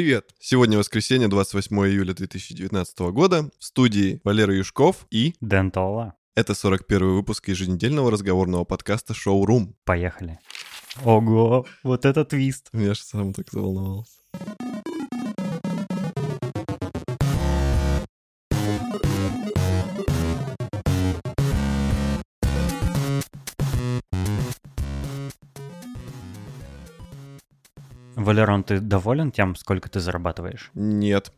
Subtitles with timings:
[0.00, 0.30] Привет!
[0.40, 3.50] Сегодня воскресенье, 28 июля 2019 года.
[3.58, 5.34] В студии Валера Юшков и...
[5.42, 6.14] Дэн Тола.
[6.34, 9.76] Это 41 выпуск еженедельного разговорного подкаста «Шоу-рум».
[9.84, 10.38] Поехали.
[11.04, 12.70] Ого, вот это твист.
[12.72, 14.19] Я же сам так заволновался.
[28.30, 30.70] Валерон, ты доволен тем, сколько ты зарабатываешь?
[30.74, 31.32] Нет.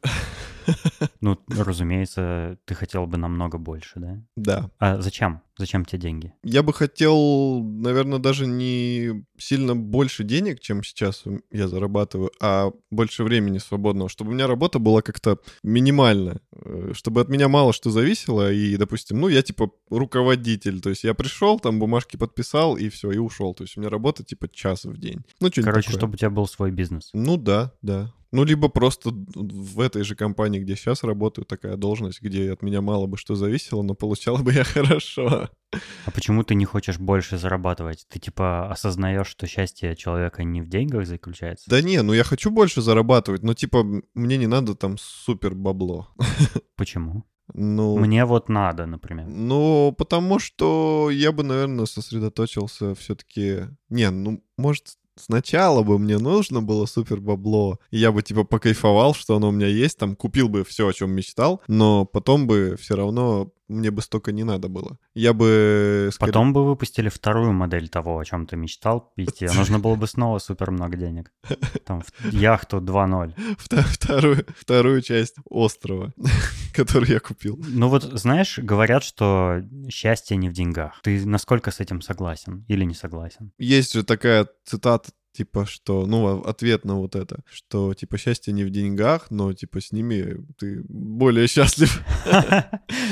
[1.21, 4.23] Ну, разумеется, ты хотел бы намного больше, да?
[4.37, 4.71] Да.
[4.79, 5.41] А зачем?
[5.57, 6.33] Зачем тебе деньги?
[6.43, 13.23] Я бы хотел, наверное, даже не сильно больше денег, чем сейчас я зарабатываю, а больше
[13.23, 17.91] времени свободного, чтобы у меня работа была как-то минимальная, э, чтобы от меня мало что
[17.91, 22.89] зависело, и, допустим, ну, я типа руководитель, то есть я пришел, там бумажки подписал, и
[22.89, 23.55] все, и ушел.
[23.55, 25.21] То есть у меня работа типа час в день.
[25.41, 25.99] Ну, Короче, такое.
[25.99, 27.11] чтобы у тебя был свой бизнес.
[27.13, 28.13] Ну да, да.
[28.33, 32.81] Ну, либо просто в этой же компании, где сейчас работаю, такая должность, где от меня
[32.81, 35.51] мало бы что зависело, но получала бы я хорошо.
[36.07, 38.07] А почему ты не хочешь больше зарабатывать?
[38.09, 41.69] Ты типа осознаешь, что счастье человека не в деньгах заключается?
[41.69, 46.09] Да не, ну я хочу больше зарабатывать, но типа мне не надо там супер бабло.
[46.77, 47.25] Почему?
[47.55, 49.27] Ну, Мне вот надо, например.
[49.27, 53.65] ну, потому что я бы, наверное, сосредоточился все-таки...
[53.91, 59.15] Не, ну, может, Сначала бы мне нужно было супер бабло, и я бы типа покайфовал,
[59.15, 62.77] что оно у меня есть, там купил бы все, о чем мечтал, но потом бы
[62.81, 64.99] все равно мне бы столько не надо было.
[65.15, 66.11] Я бы...
[66.13, 66.33] Скорее...
[66.33, 69.47] Потом бы выпустили вторую модель того, о чем ты мечтал идти.
[69.55, 71.33] Нужно было бы снова супер много денег.
[71.85, 73.35] Там яхту 2.0.
[73.93, 76.13] Вторую, вторую часть острова,
[76.75, 77.59] который я купил.
[77.67, 81.01] Ну вот, знаешь, говорят, что счастье не в деньгах.
[81.03, 83.53] Ты насколько с этим согласен или не согласен?
[83.59, 88.65] Есть же такая цитата типа, что, ну, ответ на вот это, что, типа, счастье не
[88.65, 92.03] в деньгах, но, типа, с ними ты более счастлив.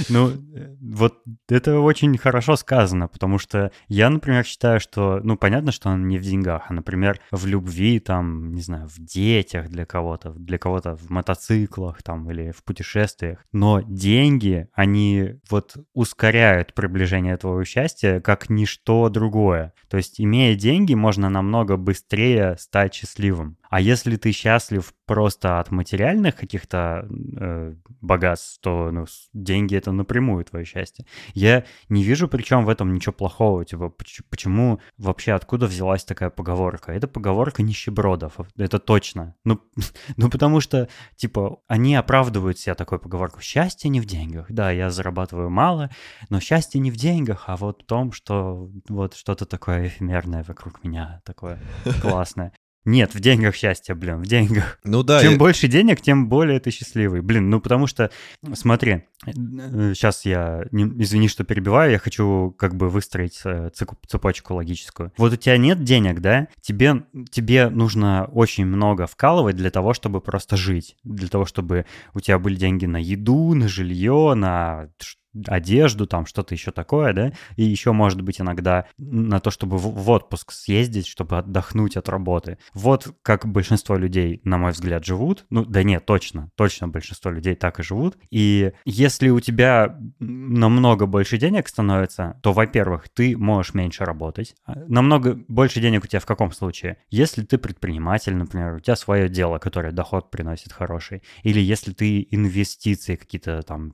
[0.09, 0.33] Ну,
[0.81, 6.09] вот это очень хорошо сказано, потому что я, например, считаю, что, ну, понятно, что он
[6.09, 10.59] не в деньгах, а, например, в любви, там, не знаю, в детях для кого-то, для
[10.59, 13.39] кого-то в мотоциклах, там, или в путешествиях.
[13.53, 19.73] Но деньги, они вот ускоряют приближение твоего счастья как ничто другое.
[19.89, 22.10] То есть, имея деньги, можно намного быстрее
[22.59, 23.57] стать счастливым.
[23.71, 30.45] А если ты счастлив просто от материальных каких-то э, богатств, то ну, деньги это напрямую
[30.45, 31.07] твое счастье.
[31.35, 33.65] Я не вижу причем в этом ничего плохого.
[33.65, 33.95] Типа,
[34.29, 36.93] почему вообще откуда взялась такая поговорка?
[36.93, 39.37] Это поговорка нищебродов, это точно.
[39.45, 39.61] Ну,
[40.17, 43.41] ну потому что, типа, они оправдывают себя такой поговорку.
[43.41, 44.47] Счастье не в деньгах.
[44.51, 45.91] Да, я зарабатываю мало,
[46.29, 50.83] но счастье не в деньгах, а вот в том, что вот что-то такое эфемерное вокруг
[50.83, 51.61] меня, такое
[52.03, 52.53] классное.
[52.85, 54.79] Нет, в деньгах счастье, блин, в деньгах.
[54.85, 55.21] Ну да.
[55.21, 55.39] Чем я...
[55.39, 57.21] больше денег, тем более ты счастливый.
[57.21, 58.11] Блин, ну потому что,
[58.55, 65.13] смотри, сейчас я, не, извини, что перебиваю, я хочу как бы выстроить э, цепочку логическую.
[65.19, 66.49] Вот у тебя нет денег, да?
[66.63, 70.97] Тебе, тебе нужно очень много вкалывать для того, чтобы просто жить.
[71.05, 74.89] Для того, чтобы у тебя были деньги на еду, на жилье, на
[75.47, 80.11] одежду, там что-то еще такое, да, и еще, может быть, иногда на то, чтобы в,
[80.11, 82.59] отпуск съездить, чтобы отдохнуть от работы.
[82.75, 85.47] Вот как большинство людей, на мой взгляд, живут.
[85.51, 88.17] Ну, да нет, точно, точно большинство людей так и живут.
[88.31, 94.55] И если у тебя намного больше денег становится, то, во-первых, ты можешь меньше работать.
[94.67, 96.99] А, намного больше денег у тебя в каком случае?
[97.11, 102.27] Если ты предприниматель, например, у тебя свое дело, которое доход приносит хороший, или если ты
[102.31, 103.93] инвестиции какие-то там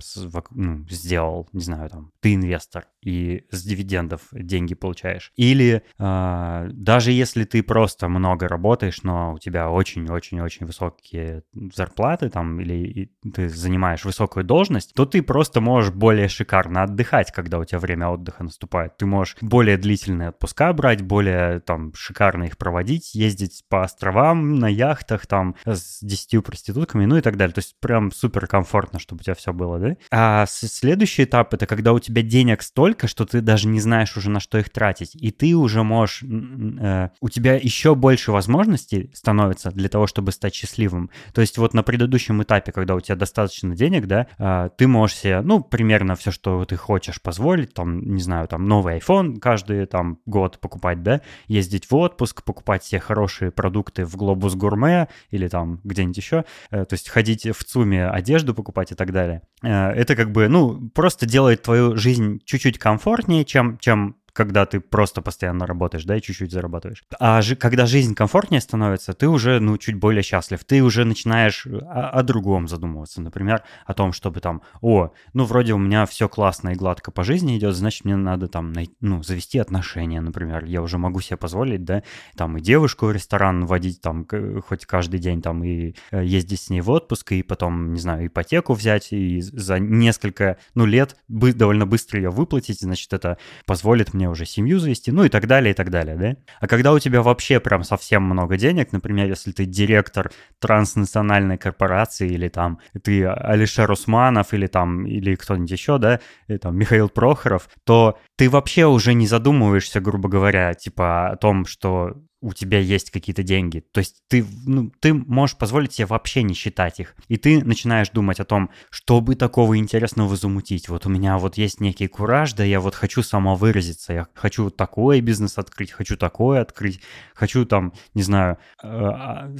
[0.50, 5.32] ну, сделал, сделал, не знаю, там, ты инвестор и с дивидендов деньги получаешь.
[5.36, 11.44] Или э, даже если ты просто много работаешь, но у тебя очень-очень-очень высокие
[11.74, 17.58] зарплаты там, или ты занимаешь высокую должность, то ты просто можешь более шикарно отдыхать, когда
[17.58, 18.96] у тебя время отдыха наступает.
[18.96, 24.66] Ты можешь более длительные отпуска брать, более там шикарно их проводить, ездить по островам на
[24.66, 27.54] яхтах там с десятью проститутками, ну и так далее.
[27.54, 29.96] То есть прям супер комфортно, чтобы у тебя все было, да?
[30.10, 34.16] А следующий следующий этап это когда у тебя денег столько, что ты даже не знаешь
[34.16, 39.10] уже на что их тратить, и ты уже можешь, э, у тебя еще больше возможностей
[39.14, 41.10] становится для того, чтобы стать счастливым.
[41.32, 45.16] То есть вот на предыдущем этапе, когда у тебя достаточно денег, да, э, ты можешь
[45.16, 49.86] себе, ну, примерно все, что ты хочешь позволить, там, не знаю, там, новый iPhone каждый
[49.86, 55.48] там год покупать, да, ездить в отпуск, покупать все хорошие продукты в Глобус Гурме или
[55.48, 59.42] там где-нибудь еще, э, то есть ходить в ЦУМе одежду покупать и так далее.
[59.62, 64.80] Э, это как бы, ну, просто делает твою жизнь чуть-чуть комфортнее, чем, чем когда ты
[64.80, 67.02] просто постоянно работаешь, да, и чуть-чуть зарабатываешь.
[67.18, 70.62] А жи- когда жизнь комфортнее становится, ты уже, ну, чуть более счастлив.
[70.64, 73.22] Ты уже начинаешь о, о другом задумываться.
[73.22, 77.24] Например, о том, чтобы там, о, ну, вроде у меня все классно и гладко по
[77.24, 80.64] жизни идет, значит, мне надо там, ну, завести отношения, например.
[80.64, 82.02] Я уже могу себе позволить, да,
[82.36, 84.26] там и девушку в ресторан водить там
[84.66, 88.26] хоть каждый день там и э, ездить с ней в отпуск, и потом, не знаю,
[88.26, 94.12] ипотеку взять, и за несколько, ну, лет бы, довольно быстро ее выплатить, значит, это позволит
[94.12, 96.36] мне уже семью завести, ну и так далее, и так далее, да.
[96.60, 100.30] А когда у тебя вообще прям совсем много денег, например, если ты директор
[100.60, 106.76] транснациональной корпорации, или там ты Алишер Усманов, или там, или кто-нибудь еще, да, и, там
[106.76, 112.14] Михаил Прохоров, то ты вообще уже не задумываешься, грубо говоря, типа о том, что
[112.46, 113.80] у тебя есть какие-то деньги.
[113.90, 117.16] То есть ты, ну, ты можешь позволить себе вообще не считать их.
[117.26, 120.88] И ты начинаешь думать о том, что бы такого интересного замутить.
[120.88, 125.20] Вот у меня вот есть некий кураж, да я вот хочу самовыразиться, я хочу такой
[125.22, 127.00] бизнес открыть, хочу такое открыть,
[127.34, 129.52] хочу там, не знаю, э, а,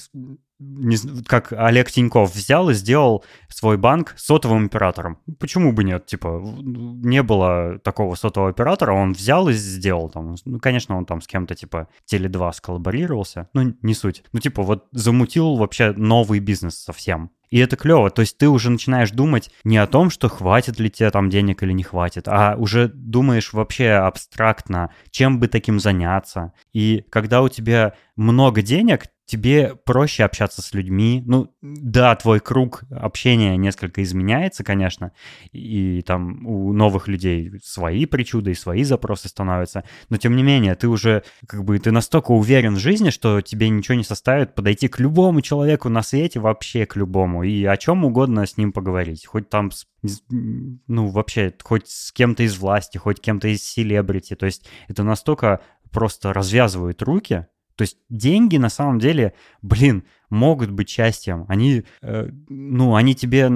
[0.58, 5.18] не, как Олег Тиньков взял и сделал свой банк сотовым оператором.
[5.38, 6.06] Почему бы нет?
[6.06, 10.36] Типа, не было такого сотового оператора, он взял и сделал там.
[10.44, 14.24] Ну, конечно, он там с кем-то типа Теле2 сколлаборировался, ну, не суть.
[14.32, 17.30] Ну, типа, вот замутил вообще новый бизнес совсем.
[17.50, 18.10] И это клево.
[18.10, 21.62] То есть ты уже начинаешь думать не о том, что хватит ли тебе там денег
[21.62, 26.52] или не хватит, а уже думаешь вообще абстрактно, чем бы таким заняться.
[26.72, 31.22] И когда у тебя много денег, тебе проще общаться с людьми.
[31.26, 35.12] Ну, да, твой круг общения несколько изменяется, конечно,
[35.52, 40.76] и там у новых людей свои причуды и свои запросы становятся, но тем не менее,
[40.76, 44.86] ты уже как бы, ты настолько уверен в жизни, что тебе ничего не составит подойти
[44.86, 49.26] к любому человеку на свете, вообще к любому, и о чем угодно с ним поговорить,
[49.26, 49.70] хоть там
[50.30, 54.34] ну, вообще, хоть с кем-то из власти, хоть кем-то из селебрити.
[54.34, 55.60] То есть это настолько
[55.90, 57.46] просто развязывает руки,
[57.76, 61.44] то есть деньги на самом деле, блин, могут быть счастьем.
[61.48, 63.48] Они, э, ну, они тебе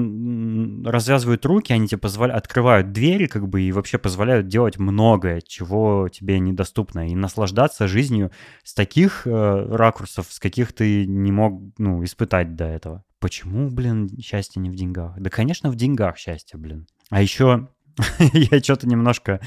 [0.89, 6.09] развязывают руки, они тебе позволяют, открывают двери, как бы, и вообще позволяют делать многое, чего
[6.11, 8.31] тебе недоступно, и наслаждаться жизнью
[8.63, 13.05] с таких э, ракурсов, с каких ты не мог, ну, испытать до этого.
[13.21, 15.19] Почему, блин, счастье не в деньгах?
[15.19, 16.87] Да, конечно, в деньгах счастье, блин.
[17.11, 17.69] А еще
[18.33, 19.41] я что-то немножко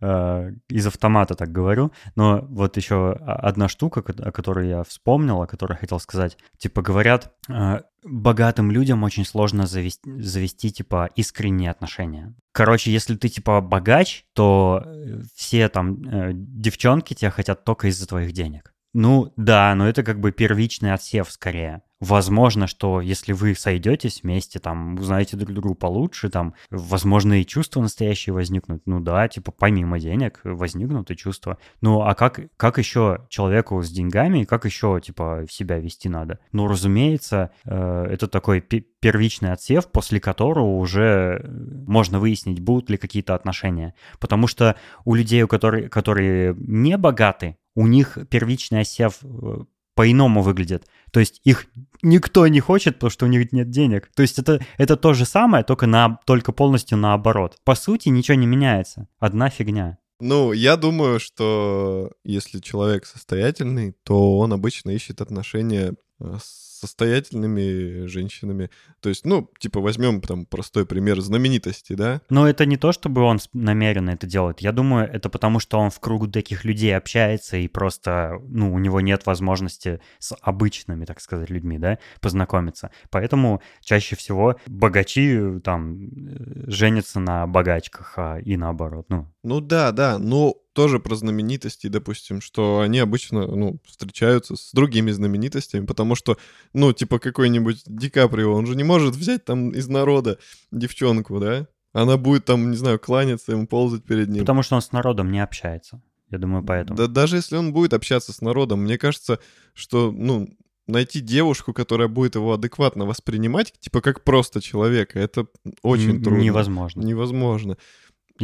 [0.00, 5.46] э, из автомата так говорю, но вот еще одна штука, о которой я вспомнил, о
[5.46, 6.38] которой хотел сказать.
[6.58, 12.34] Типа говорят, э, богатым людям очень сложно завести, завести, типа, искренние отношения.
[12.52, 18.06] Короче, если ты, типа, богач, то э, все там э, девчонки тебя хотят только из-за
[18.06, 18.72] твоих денег.
[18.92, 21.82] Ну да, но это как бы первичный отсев скорее.
[22.00, 27.82] Возможно, что если вы сойдетесь вместе, там, узнаете друг друга получше, там, возможно, и чувства
[27.82, 28.82] настоящие возникнут.
[28.86, 31.58] Ну да, типа, помимо денег возникнут и чувства.
[31.82, 36.38] Ну, а как, как еще человеку с деньгами, как еще, типа, себя вести надо?
[36.52, 41.44] Ну, разумеется, э, это такой первичный отсев, после которого уже
[41.86, 43.94] можно выяснить, будут ли какие-то отношения.
[44.18, 49.64] Потому что у людей, у которых, которые не богаты, у них первичный отсев э,
[49.94, 50.86] по-иному выглядит.
[51.12, 51.66] То есть их
[52.02, 54.10] никто не хочет, потому что у них нет денег.
[54.14, 57.56] То есть это, это то же самое, только, на, только полностью наоборот.
[57.64, 59.08] По сути, ничего не меняется.
[59.18, 59.98] Одна фигня.
[60.20, 68.06] Ну, я думаю, что если человек состоятельный, то он обычно ищет отношения э, с состоятельными
[68.06, 68.70] женщинами.
[69.00, 72.22] То есть, ну, типа, возьмем там простой пример знаменитости, да?
[72.30, 74.60] Но это не то, чтобы он намеренно это делает.
[74.60, 78.78] Я думаю, это потому, что он в кругу таких людей общается и просто, ну, у
[78.78, 82.90] него нет возможности с обычными, так сказать, людьми, да, познакомиться.
[83.10, 89.28] Поэтому чаще всего богачи там э, женятся на богачках, а и наоборот, ну.
[89.42, 95.10] Ну да, да, но тоже про знаменитости, допустим, что они обычно, ну, встречаются с другими
[95.10, 96.38] знаменитостями, потому что,
[96.72, 100.38] ну, типа какой-нибудь Ди Каприо, он же не может взять там из народа
[100.72, 101.66] девчонку, да?
[101.92, 104.40] Она будет там, не знаю, кланяться ему, ползать перед ним.
[104.40, 106.00] Потому что он с народом не общается.
[106.30, 106.96] Я думаю, поэтому.
[106.96, 109.38] Да даже если он будет общаться с народом, мне кажется,
[109.74, 110.48] что, ну,
[110.86, 115.46] найти девушку, которая будет его адекватно воспринимать, типа как просто человека, это
[115.82, 116.40] очень трудно.
[116.40, 117.02] Невозможно.
[117.02, 117.76] Невозможно.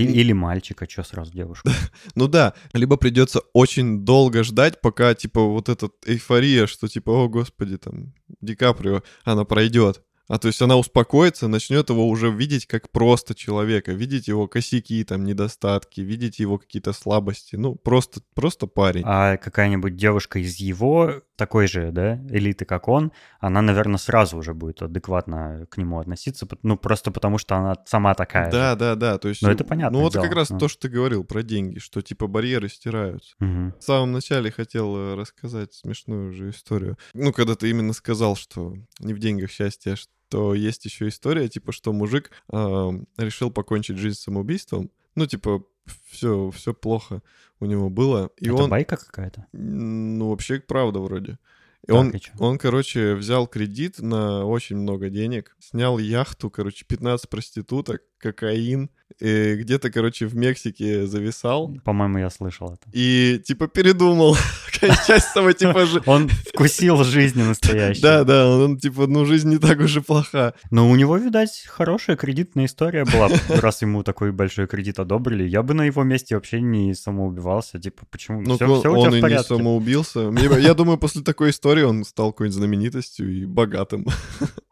[0.03, 1.69] Или мальчика, что сразу девушку.
[2.15, 7.29] ну да, либо придется очень долго ждать, пока, типа, вот эта эйфория, что, типа, о,
[7.29, 10.03] господи, там, Ди Каприо, она пройдет.
[10.28, 15.04] А то есть она успокоится, начнет его уже видеть как просто человека, видеть его косяки,
[15.04, 17.56] там, недостатки, видеть его какие-то слабости.
[17.56, 19.02] Ну, просто, просто парень.
[19.04, 24.54] А какая-нибудь девушка из его такой же, да, элиты, как он, она, наверное, сразу уже
[24.54, 28.50] будет адекватно к нему относиться, ну, просто потому что она сама такая.
[28.50, 28.78] Да, же.
[28.78, 29.18] да, да.
[29.18, 29.99] То есть, ну, это понятно.
[29.99, 30.59] Ну, вот как раз ну.
[30.59, 33.35] то, что ты говорил про деньги, что типа барьеры стираются.
[33.40, 33.75] Угу.
[33.78, 36.97] В самом начале хотел э, рассказать смешную же историю.
[37.14, 39.97] Ну, когда ты именно сказал, что не в деньгах счастье, а
[40.37, 44.90] то есть еще история, типа, что мужик э, решил покончить жизнь самоубийством.
[45.14, 45.64] Ну, типа,
[46.11, 47.23] все, все плохо
[47.59, 48.28] у него было.
[48.37, 48.69] И Это он...
[48.69, 49.47] байка какая-то?
[49.55, 51.38] Ну, вообще, правда вроде.
[51.85, 56.85] И так, он, и он, короче, взял кредит на очень много денег, снял яхту, короче,
[56.85, 61.75] 15 проституток, кокаин, и где-то, короче, в Мексике зависал.
[61.85, 62.82] По-моему, я слышал это.
[62.92, 64.37] И, типа, передумал
[64.80, 65.87] кончать с типа...
[66.06, 68.02] Он вкусил жизни настоящей.
[68.02, 70.54] Да, да, он, типа, ну, жизнь не так уж и плоха.
[70.70, 75.44] Но у него, видать, хорошая кредитная история была, раз ему такой большой кредит одобрили.
[75.44, 78.42] Я бы на его месте вообще не самоубивался, типа, почему?
[78.42, 80.30] Ну, все, все он и не самоубился.
[80.58, 84.06] Я думаю, после такой истории он стал какой-нибудь знаменитостью и богатым.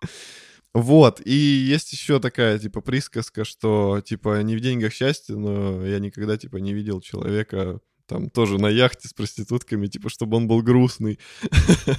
[0.74, 6.00] Вот, и есть еще такая, типа, присказка, что, типа, не в деньгах счастье, но я
[6.00, 10.62] никогда, типа, не видел человека, там, тоже на яхте с проститутками, типа, чтобы он был
[10.62, 11.18] грустный.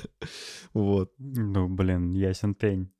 [0.73, 1.13] Вот.
[1.19, 2.91] Ну, блин, ясен пень.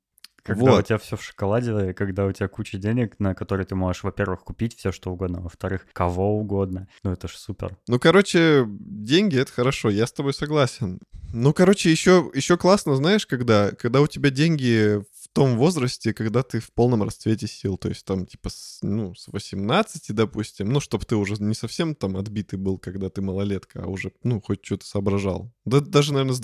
[0.42, 0.80] Когда вот.
[0.80, 4.44] у тебя все в шоколаде, когда у тебя куча денег, на которые ты можешь, во-первых,
[4.44, 6.88] купить все что угодно, во-вторых, кого угодно.
[7.02, 7.76] Ну это ж супер.
[7.88, 11.00] Ну, короче, деньги— это хорошо, я с тобой согласен.
[11.34, 15.02] Ну, короче, еще, еще классно, знаешь, когда, когда у тебя деньги
[15.36, 19.28] том возрасте, когда ты в полном расцвете сил, то есть там типа с, ну, с
[19.28, 23.86] 18, допустим, ну, чтобы ты уже не совсем там отбитый был, когда ты малолетка, а
[23.86, 25.52] уже, ну, хоть что-то соображал.
[25.66, 26.40] Да даже, наверное, с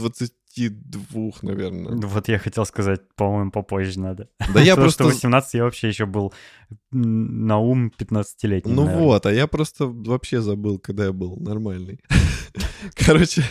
[0.56, 1.97] 22, наверное.
[1.97, 4.28] Вот я хотел сказать, по-моему, попозже надо.
[4.54, 5.04] Да я просто...
[5.04, 6.32] 18 я вообще еще был
[6.90, 8.73] на ум 15-летний.
[8.73, 9.06] Ну наверное.
[9.06, 12.00] вот, а я просто вообще забыл, когда я был нормальный.
[12.94, 13.44] Короче,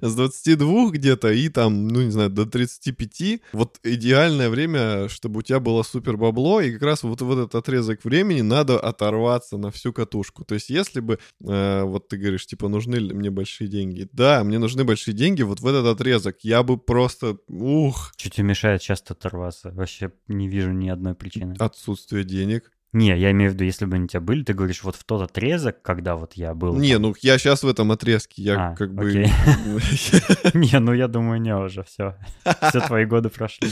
[0.00, 3.40] с 22 где-то и там, ну не знаю, до 35.
[3.52, 7.54] Вот идеальное время, чтобы у тебя было супер бабло, и как раз вот в этот
[7.54, 10.44] отрезок времени надо оторваться на всю катушку.
[10.44, 14.08] То есть если бы, э, вот ты говоришь, типа, нужны мне большие деньги?
[14.12, 16.27] Да, мне нужны большие деньги вот в этот отрезок.
[16.42, 18.12] Я бы просто, ух.
[18.16, 19.70] Что тебе мешает часто оторваться?
[19.70, 21.54] Вообще не вижу ни одной причины.
[21.58, 22.70] Отсутствие денег.
[22.94, 25.04] Не, я имею в виду, если бы они у тебя были, ты говоришь, вот в
[25.04, 26.74] тот отрезок, когда вот я был...
[26.74, 27.02] Не, там...
[27.02, 29.04] ну я сейчас в этом отрезке, я а, как бы...
[30.54, 32.16] Не, ну я думаю, не уже, все.
[32.62, 33.68] Все твои годы прошли.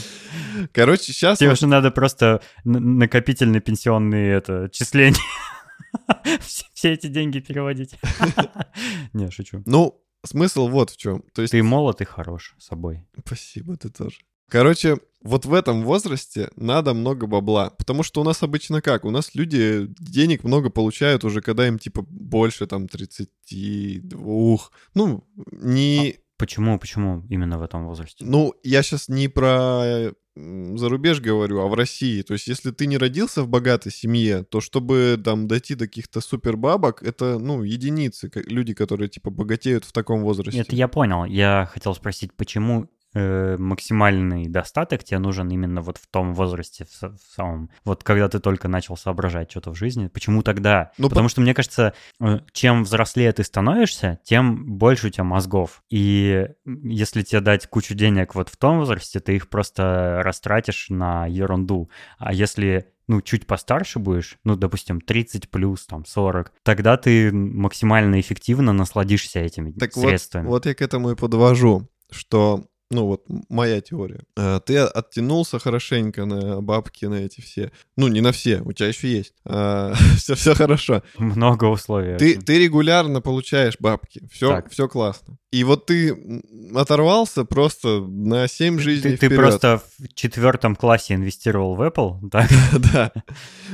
[0.72, 1.38] Короче, сейчас...
[1.38, 5.16] Тебе уже надо просто накопительные пенсионные это, числения.
[6.40, 7.98] Все эти деньги переводить.
[9.14, 9.62] Не, шучу.
[9.64, 11.22] Ну, смысл вот в чем.
[11.32, 11.52] То есть...
[11.52, 13.06] Ты молод и хорош собой.
[13.24, 14.18] Спасибо, ты тоже.
[14.48, 17.70] Короче, вот в этом возрасте надо много бабла.
[17.70, 19.04] Потому что у нас обычно как?
[19.04, 24.58] У нас люди денег много получают уже, когда им типа больше там 32.
[24.94, 26.16] Ну, не...
[26.38, 28.24] Почему, почему именно в этом возрасте?
[28.24, 32.22] Ну, я сейчас не про за рубеж говорю, а в России.
[32.22, 36.20] То есть, если ты не родился в богатой семье, то чтобы там дойти до каких-то
[36.20, 40.60] супер бабок, это, ну, единицы, люди, которые, типа, богатеют в таком возрасте.
[40.60, 41.24] Это я понял.
[41.24, 42.86] Я хотел спросить, почему э,
[43.58, 48.40] максимальный достаток тебе нужен именно вот в том возрасте, в, в самом, вот когда ты
[48.40, 50.08] только начал соображать что-то в жизни.
[50.08, 50.92] Почему тогда?
[50.98, 51.30] Ну, Потому по...
[51.30, 55.82] что мне кажется, э, чем взрослее ты становишься, тем больше у тебя мозгов.
[55.90, 61.26] И если тебе дать кучу денег вот в том возрасте, ты их просто растратишь на
[61.26, 61.90] ерунду.
[62.18, 68.20] А если ну, чуть постарше будешь, ну, допустим, 30 плюс, там, 40, тогда ты максимально
[68.20, 70.46] эффективно насладишься этими так средствами.
[70.46, 74.22] Вот, вот я к этому и подвожу, что ну вот моя теория.
[74.36, 77.72] Э, ты оттянулся хорошенько на бабки, на эти все.
[77.96, 79.34] Ну, не на все, у тебя еще есть.
[79.44, 81.02] все, все хорошо.
[81.18, 82.16] Много условий.
[82.16, 84.22] Ты, ты регулярно получаешь бабки.
[84.30, 85.38] Все, все классно.
[85.50, 86.42] И вот ты
[86.74, 89.30] оторвался просто на 7 жизней ты, вперед.
[89.30, 92.50] Ты просто в четвертом классе инвестировал в Apple, так?
[92.92, 93.12] Да.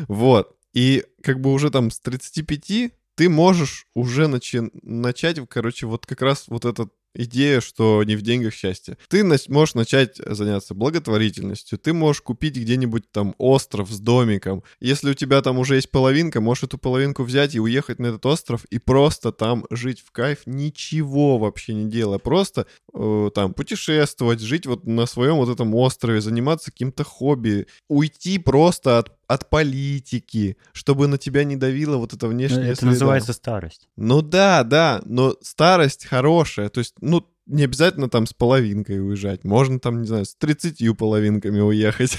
[0.09, 0.57] Вот.
[0.73, 6.23] И как бы уже там с 35 ты можешь уже начи- начать, короче, вот как
[6.23, 8.97] раз вот этот идея, что не в деньгах счастье.
[9.09, 14.63] Ты можешь начать заняться благотворительностью, ты можешь купить где-нибудь там остров с домиком.
[14.81, 18.25] Если у тебя там уже есть половинка, можешь эту половинку взять и уехать на этот
[18.27, 24.41] остров и просто там жить в кайф, ничего вообще не делая, просто э, там путешествовать,
[24.41, 30.57] жить вот на своем вот этом острове, заниматься каким-то хобби, уйти просто от от политики,
[30.73, 32.91] чтобы на тебя не давило вот это внешнее Это среда.
[32.91, 33.89] называется старость.
[33.97, 36.69] Ну да, да, но старость хорошая.
[36.69, 39.45] То есть, ну, не обязательно там с половинкой уезжать.
[39.45, 42.17] Можно там, не знаю, с 30 половинками уехать.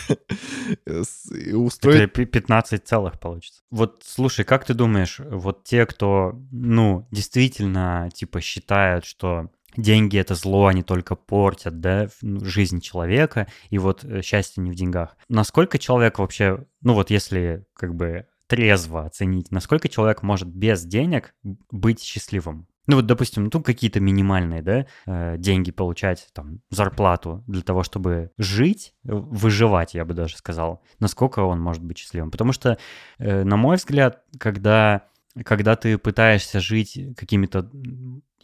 [1.54, 2.02] устроить...
[2.02, 3.62] Это 15 целых получится.
[3.70, 10.36] Вот слушай, как ты думаешь, вот те, кто, ну, действительно, типа, считают, что деньги это
[10.36, 15.18] зло, они только портят, да, ну, жизнь человека, и вот э, счастье не в деньгах.
[15.30, 21.34] Насколько человек вообще, ну вот если как бы трезво оценить, насколько человек может без денег
[21.72, 22.68] быть счастливым?
[22.86, 28.32] Ну вот, допустим, ну какие-то минимальные, да, э, деньги получать, там, зарплату для того, чтобы
[28.38, 30.84] жить, выживать, я бы даже сказал.
[31.00, 32.30] Насколько он может быть счастливым?
[32.30, 32.78] Потому что,
[33.20, 35.08] э, на мой взгляд, когда,
[35.46, 37.70] когда ты пытаешься жить какими-то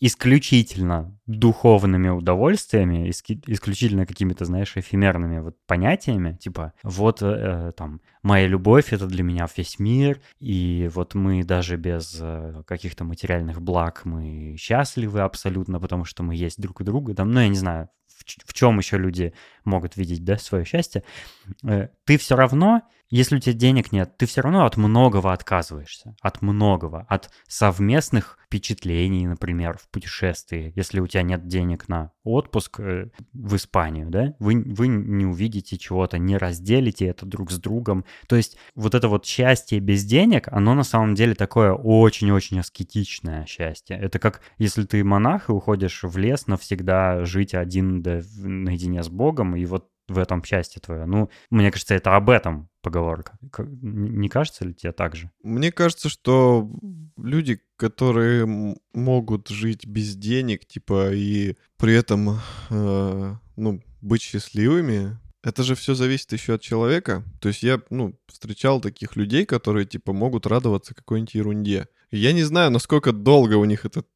[0.01, 8.93] исключительно духовными удовольствиями, исключительно какими-то, знаешь, эфемерными вот понятиями, типа вот э, там моя любовь
[8.93, 14.55] это для меня весь мир, и вот мы даже без э, каких-то материальных благ мы
[14.57, 18.49] счастливы абсолютно, потому что мы есть друг у друга, там, ну я не знаю, в,
[18.49, 19.33] в чем еще люди
[19.65, 21.03] могут видеть, да, свое счастье,
[21.63, 26.15] э, ты все равно если у тебя денег нет, ты все равно от многого отказываешься.
[26.21, 27.05] От многого.
[27.09, 30.73] От совместных впечатлений, например, в путешествии.
[30.75, 35.77] Если у тебя нет денег на отпуск э, в Испанию, да, вы, вы не увидите
[35.77, 38.05] чего-то, не разделите это друг с другом.
[38.27, 43.45] То есть вот это вот счастье без денег, оно на самом деле такое очень-очень аскетичное
[43.45, 43.97] счастье.
[43.97, 49.09] Это как если ты монах и уходишь в лес навсегда жить один да, наедине с
[49.09, 51.05] Богом, и вот в этом счастье твое.
[51.05, 53.37] Ну, мне кажется, это об этом поговорка.
[53.61, 55.31] Не кажется ли тебе так же?
[55.43, 56.69] Мне кажется, что
[57.17, 65.63] люди, которые могут жить без денег, типа, и при этом, э, ну, быть счастливыми, это
[65.63, 67.23] же все зависит еще от человека.
[67.39, 71.87] То есть я, ну, встречал таких людей, которые, типа, могут радоваться какой-нибудь ерунде.
[72.11, 74.07] Я не знаю, насколько долго у них этот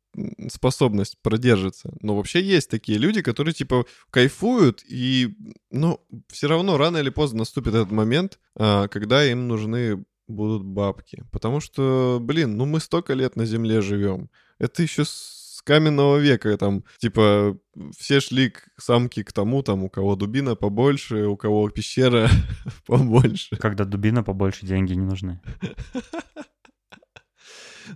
[0.49, 1.93] способность продержится.
[2.01, 5.35] Но вообще есть такие люди, которые типа кайфуют, и,
[5.71, 11.23] ну, все равно рано или поздно наступит этот момент, а, когда им нужны будут бабки.
[11.31, 14.29] Потому что, блин, ну мы столько лет на Земле живем.
[14.59, 17.57] Это еще с каменного века, там, типа,
[17.97, 22.29] все шли к самке к тому, там, у кого дубина побольше, у кого пещера
[22.85, 23.55] побольше.
[23.57, 25.41] Когда дубина побольше, деньги не нужны.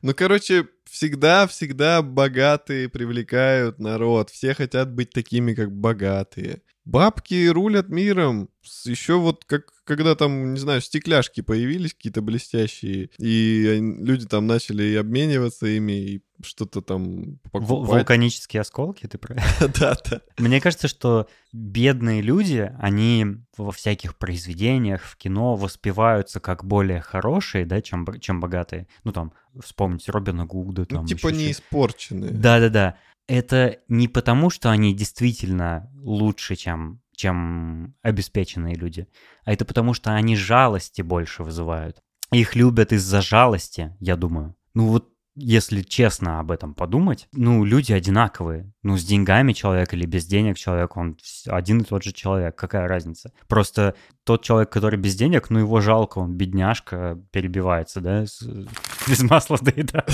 [0.01, 0.67] Ну, короче,
[0.97, 4.31] всегда-всегда богатые привлекают народ.
[4.31, 6.63] Все хотят быть такими, как богатые.
[6.87, 8.49] Бабки рулят миром.
[8.85, 14.95] Еще вот как когда там, не знаю, стекляшки появились какие-то блестящие, и люди там начали
[14.95, 17.67] обмениваться ими, и что-то там покупать.
[17.67, 19.35] Вулканические осколки, ты про
[19.79, 20.21] Да, да.
[20.37, 23.25] Мне кажется, что бедные люди, они
[23.57, 28.87] во всяких произведениях, в кино воспеваются как более хорошие, да, чем, чем богатые.
[29.03, 30.81] Ну, там, вспомните Робина Гуда.
[30.81, 32.31] Ну, там, ну, типа не испорченные.
[32.31, 32.97] Да-да-да.
[33.27, 39.07] Это не потому, что они действительно лучше, чем чем обеспеченные люди,
[39.43, 41.97] а это потому, что они жалости больше вызывают.
[42.31, 44.55] Их любят из-за жалости, я думаю.
[44.75, 45.09] Ну вот
[45.39, 48.73] если честно об этом подумать, ну, люди одинаковые.
[48.81, 52.55] Ну, с деньгами человек или без денег человек, он один и тот же человек.
[52.55, 53.31] Какая разница?
[53.47, 58.21] Просто тот человек, который без денег, ну, его жалко, он бедняжка, перебивается, да,
[59.07, 60.09] без масла доедает.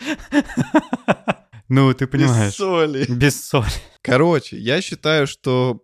[1.74, 2.52] Ну, ты понимаешь.
[2.52, 3.06] Без соли.
[3.08, 3.70] Без соли.
[4.02, 5.80] Короче, я считаю, что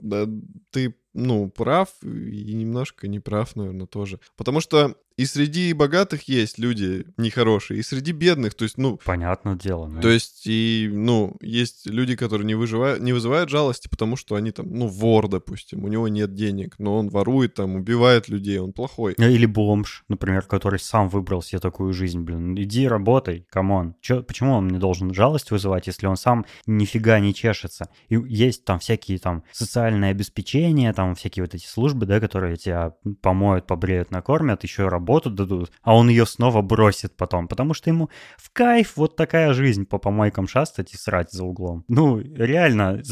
[0.71, 4.21] ты, ну, прав и немножко не прав, наверное, тоже.
[4.37, 9.01] Потому что и среди богатых есть люди нехорошие, и среди бедных, то есть, ну...
[9.05, 9.89] Понятное дело.
[9.89, 10.01] Да.
[10.01, 14.53] То есть, и, ну, есть люди, которые не, выживают, не вызывают жалости, потому что они
[14.53, 18.73] там, ну, вор, допустим, у него нет денег, но он ворует там, убивает людей, он
[18.73, 19.17] плохой.
[19.19, 23.97] Ну, или бомж, например, который сам выбрал себе такую жизнь, блин, иди работай, come on.
[24.01, 27.89] Чё, почему он мне должен жалость вызывать, если он сам нифига не чешется?
[28.09, 32.95] И есть там всякие там социальные обеспечения, там всякие вот эти службы, да, которые тебя
[33.23, 38.09] помоют, побреют, накормят, еще работу дадут, а он ее снова бросит потом, потому что ему
[38.37, 41.85] в кайф вот такая жизнь по помойкам шастать и срать за углом.
[41.89, 43.03] Ну, реально,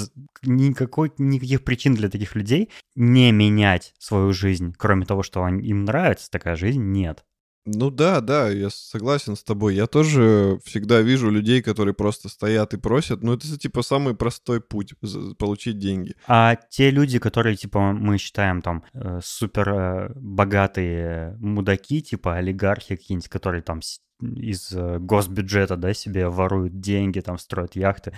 [0.42, 6.30] никакой, никаких причин для таких людей не менять свою жизнь, кроме того, что им нравится
[6.30, 7.25] такая жизнь, нет.
[7.66, 9.74] Ну да, да, я согласен с тобой.
[9.74, 13.22] Я тоже всегда вижу людей, которые просто стоят и просят.
[13.22, 14.94] Ну это типа самый простой путь
[15.36, 16.14] получить деньги.
[16.28, 22.94] А те люди, которые типа мы считаем там э, супер э, богатые мудаки, типа олигархи
[22.94, 23.80] какие-нибудь, которые там
[24.20, 28.12] из э, госбюджета, да, себе воруют деньги, там строят яхты,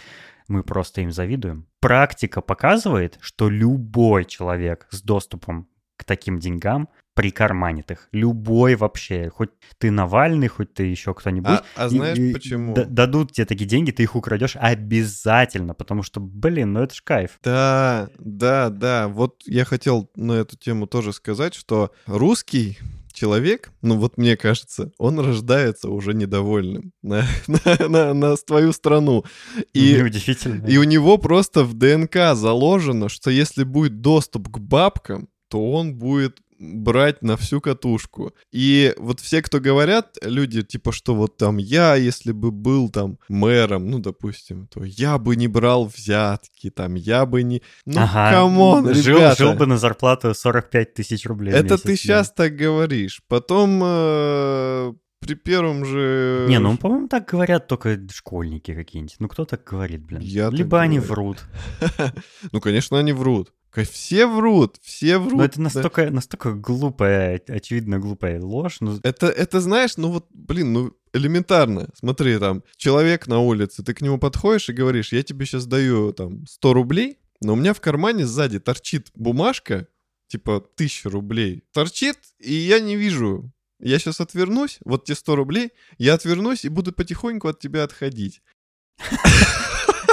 [0.47, 1.67] мы просто им завидуем.
[1.81, 5.69] Практика показывает, что любой человек с доступом
[6.09, 11.51] таким деньгам прикарманит Любой вообще, хоть ты Навальный, хоть ты еще кто-нибудь.
[11.51, 12.75] А, а знаешь и, почему?
[12.75, 17.03] Д- дадут тебе такие деньги, ты их украдешь обязательно, потому что, блин, ну это ж
[17.03, 17.39] кайф.
[17.43, 19.09] Да, да, да.
[19.09, 22.79] Вот я хотел на эту тему тоже сказать, что русский
[23.13, 29.25] человек, ну вот мне кажется, он рождается уже недовольным на, на, на, на твою страну.
[29.73, 30.65] И, Неудивительно.
[30.67, 35.95] И у него просто в ДНК заложено, что если будет доступ к бабкам, то он
[35.95, 38.33] будет брать на всю катушку.
[38.53, 43.19] И вот все, кто говорят, люди, типа, что вот там я, если бы был там
[43.29, 47.63] мэром, ну, допустим, то я бы не брал взятки, там, я бы не...
[47.87, 48.33] Ну, ага.
[48.33, 49.45] come on, жил, ребята.
[49.45, 53.23] Жил бы на зарплату 45 тысяч рублей Это месяц, ты сейчас так говоришь.
[53.29, 56.47] Потом э, при первом же...
[56.49, 59.17] Не, ну, по-моему, так говорят только школьники какие-нибудь.
[59.19, 60.21] Ну, кто так говорит, блин?
[60.23, 61.13] Я Либо они говорю.
[61.13, 61.45] врут.
[62.53, 63.53] Ну, конечно, они врут.
[63.85, 65.35] Все врут, все врут.
[65.35, 66.11] Но это настолько, да.
[66.11, 68.79] настолько глупая, очевидно глупая ложь.
[68.81, 68.99] Ну...
[69.03, 71.89] Это, это, знаешь, ну вот, блин, ну элементарно.
[71.95, 76.13] Смотри, там, человек на улице, ты к нему подходишь и говоришь, я тебе сейчас даю
[76.13, 79.87] там 100 рублей, но у меня в кармане сзади торчит бумажка,
[80.29, 81.63] типа 1000 рублей.
[81.73, 83.53] Торчит, и я не вижу.
[83.81, 88.43] Я сейчас отвернусь, вот те 100 рублей, я отвернусь и буду потихоньку от тебя отходить.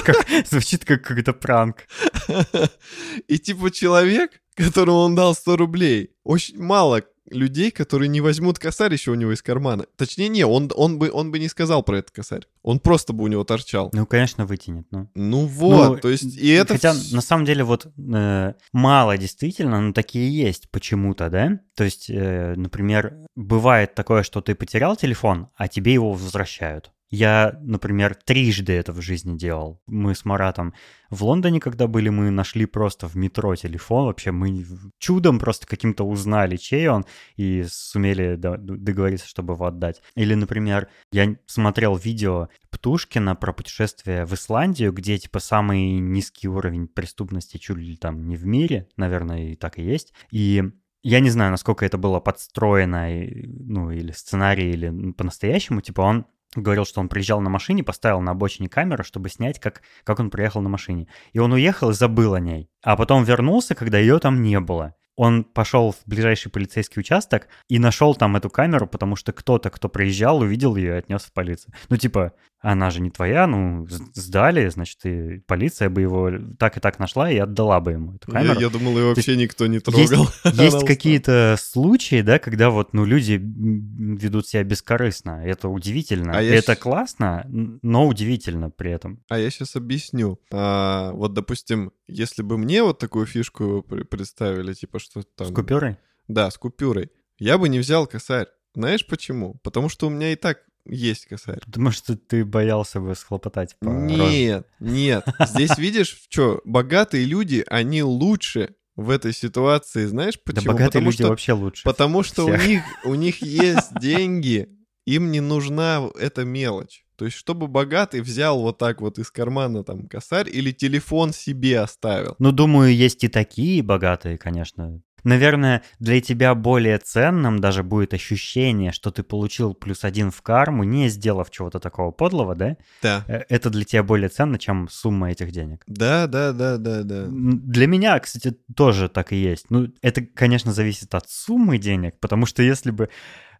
[0.03, 1.87] Как, звучит как какой-то пранк.
[3.27, 8.93] И типа человек, которому он дал 100 рублей, очень мало людей, которые не возьмут косарь
[8.93, 9.85] еще у него из кармана.
[9.97, 12.45] Точнее, не, он, он, бы, он бы не сказал про этот косарь.
[12.61, 13.89] Он просто бы у него торчал.
[13.93, 14.87] Ну, конечно, вытянет.
[14.91, 16.73] Ну, ну вот, ну, то есть и это...
[16.73, 21.59] Хотя, на самом деле, вот э, мало действительно, но такие есть почему-то, да?
[21.75, 26.91] То есть, э, например, бывает такое, что ты потерял телефон, а тебе его возвращают.
[27.11, 29.81] Я, например, трижды это в жизни делал.
[29.85, 30.73] Мы с Маратом
[31.09, 34.07] в Лондоне, когда были, мы нашли просто в метро телефон.
[34.07, 34.65] Вообще мы
[34.97, 40.01] чудом просто каким-то узнали, чей он, и сумели договориться, чтобы его отдать.
[40.15, 46.87] Или, например, я смотрел видео Птушкина про путешествие в Исландию, где, типа, самый низкий уровень
[46.87, 50.11] преступности чуть ли там не в мире, наверное, и так и есть.
[50.31, 50.63] И
[51.03, 53.07] я не знаю, насколько это было подстроено,
[53.45, 56.25] ну, или сценарий, или по-настоящему, типа, он
[56.61, 60.29] говорил, что он приезжал на машине, поставил на обочине камеру, чтобы снять, как, как он
[60.29, 61.07] приехал на машине.
[61.33, 62.69] И он уехал и забыл о ней.
[62.83, 67.79] А потом вернулся, когда ее там не было он пошел в ближайший полицейский участок и
[67.79, 71.73] нашел там эту камеру, потому что кто-то, кто приезжал, увидел ее и отнес в полицию.
[71.89, 72.33] Ну, типа,
[72.65, 77.29] она же не твоя, ну, сдали, значит, и полиция бы его так и так нашла
[77.29, 78.55] и отдала бы ему эту камеру.
[78.55, 80.01] Я, я думал, ее вообще никто не трогал.
[80.45, 85.43] Есть, есть какие-то случаи, да, когда вот, ну, люди ведут себя бескорыстно.
[85.45, 86.33] Это удивительно.
[86.35, 86.79] А это щ...
[86.79, 89.23] классно, но удивительно при этом.
[89.29, 90.39] А я сейчас объясню.
[90.51, 95.47] А, вот, допустим, если бы мне вот такую фишку представили, типа, что там...
[95.47, 95.97] С купюрой?
[96.27, 97.11] Да, с купюрой.
[97.37, 98.47] Я бы не взял косарь.
[98.73, 99.59] Знаешь почему?
[99.63, 101.59] Потому что у меня и так есть косарь.
[101.65, 104.65] Потому что ты боялся бы схлопотать по Нет, роже.
[104.79, 105.25] нет.
[105.47, 110.65] Здесь видишь, что богатые люди, они лучше в этой ситуации, знаешь почему?
[110.65, 111.83] Да богатые потому люди что, вообще лучше.
[111.83, 114.69] Потому что у них, у них есть деньги,
[115.05, 117.05] им не нужна эта мелочь.
[117.15, 121.79] То есть, чтобы богатый взял вот так вот из кармана там косарь или телефон себе
[121.79, 122.35] оставил.
[122.39, 125.01] Ну, думаю, есть и такие богатые, конечно.
[125.25, 130.83] Наверное, для тебя более ценным даже будет ощущение, что ты получил плюс один в карму,
[130.83, 132.77] не сделав чего-то такого подлого, да?
[133.01, 133.25] Да.
[133.27, 135.81] Э, это для тебя более ценно, чем сумма этих денег.
[135.87, 137.25] Да, да, да, да, да.
[137.27, 139.71] Для меня, кстати, тоже так и есть.
[139.71, 143.09] Ну, это, конечно, зависит от суммы денег, потому что если бы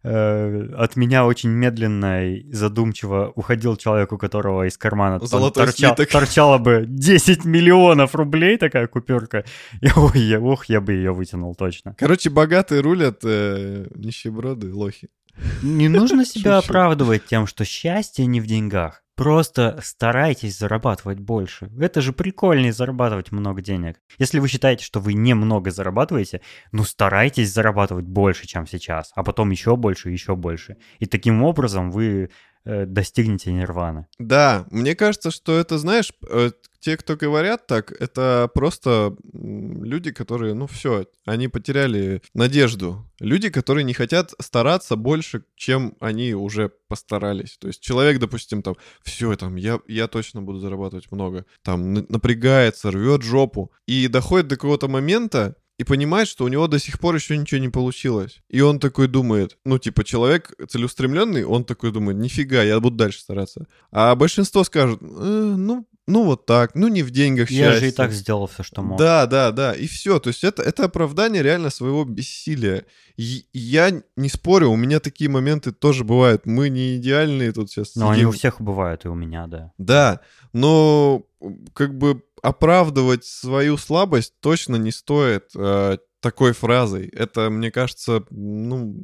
[0.02, 5.18] Э, от меня очень медленно и задумчиво уходил человек, у которого из кармана
[5.50, 9.44] торча, торчало бы 10 миллионов рублей такая купюрка.
[9.80, 11.94] И, ой, я, ух, я бы ее вытянул точно.
[11.98, 15.08] Короче, богатые рулят, э, нищеброды, лохи.
[15.62, 19.02] Не нужно себя оправдывать тем, что счастье не в деньгах.
[19.16, 21.70] Просто старайтесь зарабатывать больше.
[21.80, 23.96] Это же прикольнее зарабатывать много денег.
[24.18, 29.50] Если вы считаете, что вы немного зарабатываете, ну старайтесь зарабатывать больше, чем сейчас, а потом
[29.50, 30.76] еще больше, еще больше.
[30.98, 32.30] И таким образом вы
[32.66, 34.06] достигнете нирваны.
[34.18, 36.50] Да, мне кажется, что это, знаешь, э,
[36.86, 43.04] те, кто говорят так, это просто люди, которые, ну все, они потеряли надежду.
[43.18, 47.56] Люди, которые не хотят стараться больше, чем они уже постарались.
[47.58, 52.92] То есть человек, допустим, там, все, там, я, я точно буду зарабатывать много, там, напрягается,
[52.92, 57.14] рвет жопу, и доходит до какого-то момента, и понимает, что у него до сих пор
[57.14, 58.40] еще ничего не получилось.
[58.48, 63.20] И он такой думает, ну, типа, человек целеустремленный, он такой думает, нифига, я буду дальше
[63.20, 63.66] стараться.
[63.90, 67.80] А большинство скажут, э, ну, ну вот так, ну не в деньгах Я счастье.
[67.80, 68.98] же и так сделал все, что мог.
[68.98, 70.20] Да, да, да, и все.
[70.20, 72.84] То есть это, это оправдание реально своего бессилия.
[73.16, 76.46] И я не спорю, у меня такие моменты тоже бывают.
[76.46, 77.96] Мы не идеальные тут сейчас.
[77.96, 78.28] Но они сидим.
[78.28, 79.72] у всех бывают, и у меня, да.
[79.78, 80.20] Да,
[80.52, 81.26] но
[81.74, 87.08] как бы оправдывать свою слабость точно не стоит э, такой фразой.
[87.08, 88.94] Это, мне кажется, ну,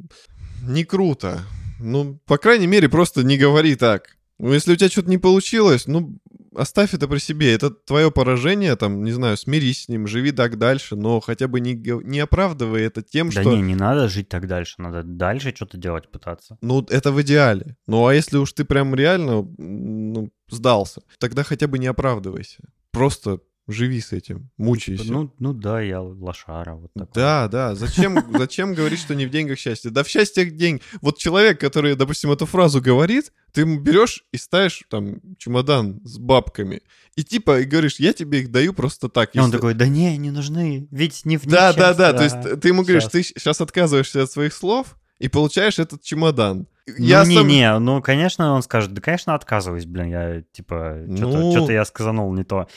[0.61, 1.41] не круто.
[1.77, 4.15] Ну, по крайней мере, просто не говори так.
[4.39, 6.17] Ну, если у тебя что-то не получилось, ну,
[6.55, 7.53] оставь это при себе.
[7.53, 11.59] Это твое поражение, там, не знаю, смирись с ним, живи так дальше, но хотя бы
[11.59, 13.55] не, не оправдывай это тем, Да что...
[13.55, 16.57] не, не надо жить так дальше, надо дальше что-то делать пытаться.
[16.61, 17.75] Ну, это в идеале.
[17.87, 22.63] Ну, а если уж ты прям реально ну, сдался, тогда хотя бы не оправдывайся.
[22.93, 25.11] Просто живи с этим, мучайся.
[25.11, 27.11] Ну, ну да, я лошара, вот такой.
[27.15, 27.75] Да, да.
[27.75, 29.89] Зачем, зачем говорить, что не в деньгах счастье?
[29.89, 30.81] Да в счастье день.
[31.01, 36.17] Вот человек, который, допустим, эту фразу говорит, ты ему берешь и ставишь там чемодан с
[36.17, 36.81] бабками.
[37.15, 39.35] И типа, и говоришь, я тебе их даю просто так.
[39.35, 42.13] И он если- такой, да не, не нужны, ведь не в Да, да, да.
[42.13, 43.11] То есть ты ему говоришь, щас».
[43.11, 46.67] ты сейчас отказываешься от своих слов и получаешь этот чемодан.
[46.85, 51.59] Ну, Я сам- не-не, ну, конечно, он скажет, да, конечно, отказываюсь, блин, я, типа, что-то
[51.67, 51.69] Ну.
[51.71, 52.67] я сказанул не то.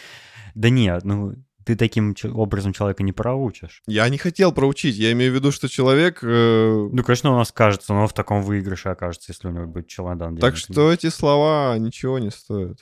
[0.54, 3.82] Да нет, ну, ты таким образом человека не проучишь.
[3.88, 4.94] Я не хотел проучить.
[4.96, 6.20] Я имею в виду, что человек...
[6.22, 9.88] э, Ну, конечно, у нас кажется, но в таком выигрыше окажется, если у него будет
[9.88, 10.37] чемодан.
[10.37, 12.78] Так что эти слова ничего не стоят.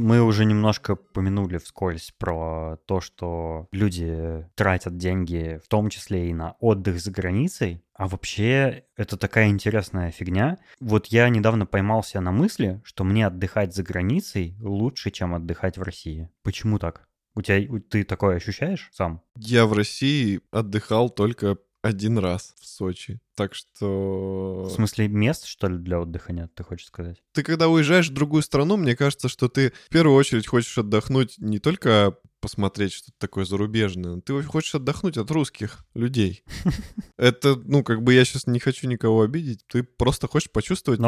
[0.00, 6.34] Мы уже немножко помянули вскользь про то, что люди тратят деньги, в том числе и
[6.34, 7.82] на отдых за границей.
[7.94, 10.58] А вообще, это такая интересная фигня.
[10.78, 15.82] Вот я недавно поймался на мысли, что мне отдыхать за границей лучше, чем отдыхать в
[15.82, 16.30] России.
[16.44, 17.08] Почему так?
[17.34, 19.22] У тебя ты такое ощущаешь сам?
[19.34, 23.20] Я в России отдыхал только один раз в Сочи.
[23.36, 24.64] Так что...
[24.68, 27.22] В смысле, мест, что ли, для отдыха нет, ты хочешь сказать?
[27.32, 31.34] Ты когда уезжаешь в другую страну, мне кажется, что ты в первую очередь хочешь отдохнуть
[31.38, 36.44] не только посмотреть что-то такое зарубежное, ты хочешь отдохнуть от русских людей.
[37.16, 41.00] Это, ну, как бы я сейчас не хочу никого обидеть, ты просто хочешь почувствовать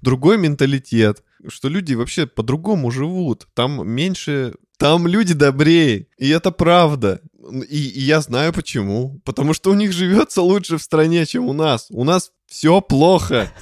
[0.00, 4.54] другой менталитет, что люди вообще по-другому живут, там меньше...
[4.78, 7.22] Там люди добрее, и это правда.
[7.68, 9.20] И, и я знаю почему.
[9.24, 11.86] Потому что у них живется лучше в стране, чем у нас.
[11.90, 13.52] У нас все плохо.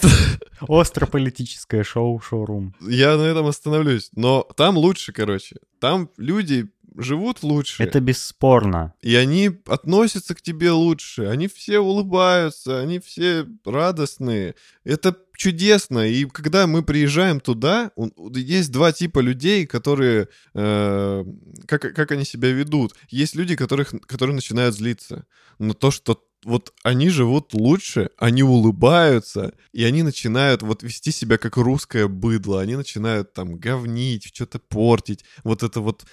[0.60, 2.74] Остро-политическое шоу, шоурум.
[2.80, 4.10] Я на этом остановлюсь.
[4.14, 5.56] Но там лучше, короче.
[5.80, 7.82] Там люди живут лучше.
[7.82, 8.94] Это бесспорно.
[9.00, 11.26] И они относятся к тебе лучше.
[11.26, 14.54] Они все улыбаются, они все радостные.
[14.84, 16.06] Это чудесно.
[16.06, 17.92] И когда мы приезжаем туда,
[18.34, 20.28] есть два типа людей, которые...
[20.54, 21.24] э,
[21.66, 22.94] как, как они себя ведут.
[23.08, 25.24] Есть люди, которых, которые начинают злиться.
[25.58, 31.38] Но то, что вот они живут лучше, они улыбаются, и они начинают вот вести себя
[31.38, 32.60] как русское быдло.
[32.60, 35.24] Они начинают там говнить, что-то портить.
[35.44, 36.04] Вот это вот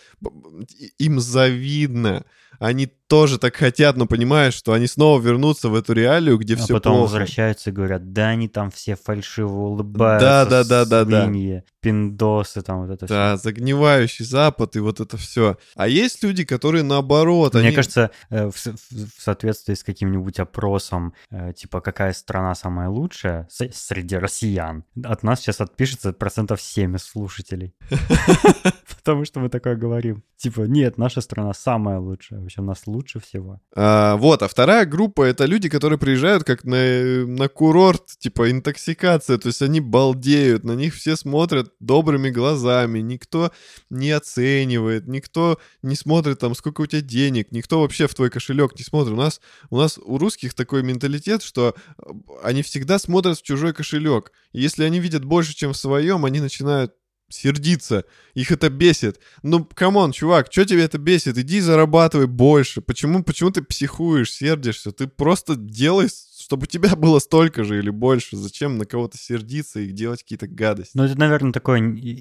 [1.00, 2.26] им завидно.
[2.60, 6.58] Они тоже так хотят, но понимают, что они снова вернутся в эту реалию, где А
[6.58, 7.04] все потом плохо.
[7.04, 11.64] возвращаются и говорят, да, они там все фальшиво улыбаются, Да, да, да, да, да.
[11.82, 15.58] пиндосы, там вот это Да, загнивающий Запад и вот это все.
[15.76, 17.52] А есть люди, которые наоборот.
[17.52, 17.60] все.
[17.60, 22.56] Мне они- кажется, э, в, в- в соответствии с каким-нибудь опросом, э, типа, какая страна
[22.56, 27.76] самая лучшая среди россиян, от нас сейчас отпишется процентов 7 из слушателей.
[28.98, 30.24] Потому что мы такое говорим.
[30.38, 32.40] Типа, нет, наша страна самая лучшая.
[32.40, 33.60] Вообще, у нас лучше всего.
[33.76, 39.38] А, вот, а вторая группа это люди, которые приезжают как на, на курорт, типа интоксикация,
[39.38, 43.52] то есть они балдеют, на них все смотрят добрыми глазами, никто
[43.90, 48.78] не оценивает, никто не смотрит там, сколько у тебя денег, никто вообще в твой кошелек
[48.78, 49.14] не смотрит.
[49.14, 52.12] У нас, у нас у русских такой менталитет, что э,
[52.44, 54.32] они всегда смотрят в чужой кошелек.
[54.54, 56.94] Если они видят больше, чем в своем, они начинают
[57.30, 58.06] сердиться.
[58.34, 59.20] Их это бесит.
[59.44, 61.38] Ну, come on, чувак, что тебе это бесит?
[61.38, 62.82] Иди зарабатывай больше.
[62.82, 64.92] Почему, почему ты психуешь, сердишься?
[64.92, 66.08] Ты просто делай,
[66.40, 68.38] чтобы у тебя было столько же или больше.
[68.38, 70.92] Зачем на кого-то сердиться и делать какие-то гадости?
[70.96, 71.80] Ну, это, наверное, такое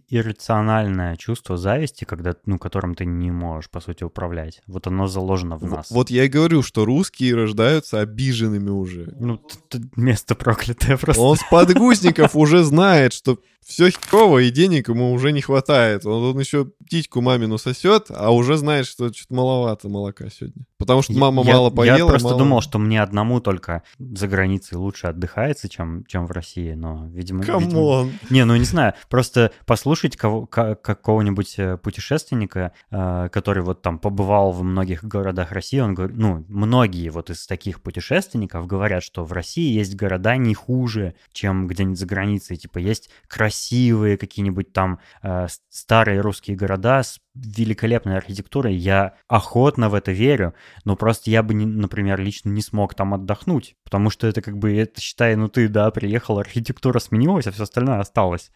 [0.09, 4.63] иррациональное чувство зависти, когда, ну, которым ты не можешь, по сути, управлять.
[4.67, 5.91] Вот оно заложено в нас.
[5.91, 9.13] Вот я и говорю, что русские рождаются обиженными уже.
[9.19, 9.41] Ну,
[9.97, 11.21] место проклятое просто.
[11.23, 16.05] Он с подгузников уже знает, что все херово, и денег ему уже не хватает.
[16.07, 20.65] Он, он еще птичку мамину сосет, а уже знает, что что-то маловато молока сегодня.
[20.77, 21.97] Потому что мама я, мало поела.
[21.97, 22.39] Я просто мало...
[22.39, 27.43] думал, что мне одному только за границей лучше отдыхается, чем, чем в России, но, видимо...
[27.43, 28.09] Come on!
[28.09, 28.11] Видимо...
[28.29, 34.53] Не, ну не знаю, просто послушать кого, какого-нибудь э, путешественника, э, который вот там побывал
[34.53, 39.33] в многих городах России, он говорит, ну, многие вот из таких путешественников говорят, что в
[39.33, 43.54] России есть города не хуже, чем где-нибудь за границей, типа есть красивые
[44.17, 50.95] какие-нибудь там э, старые русские города с великолепной архитектурой, я охотно в это верю, но
[50.95, 54.77] просто я бы, не, например, лично не смог там отдохнуть, потому что это как бы,
[54.77, 58.53] это считай, ну ты, да, приехал, архитектура сменилась, а все остальное осталось.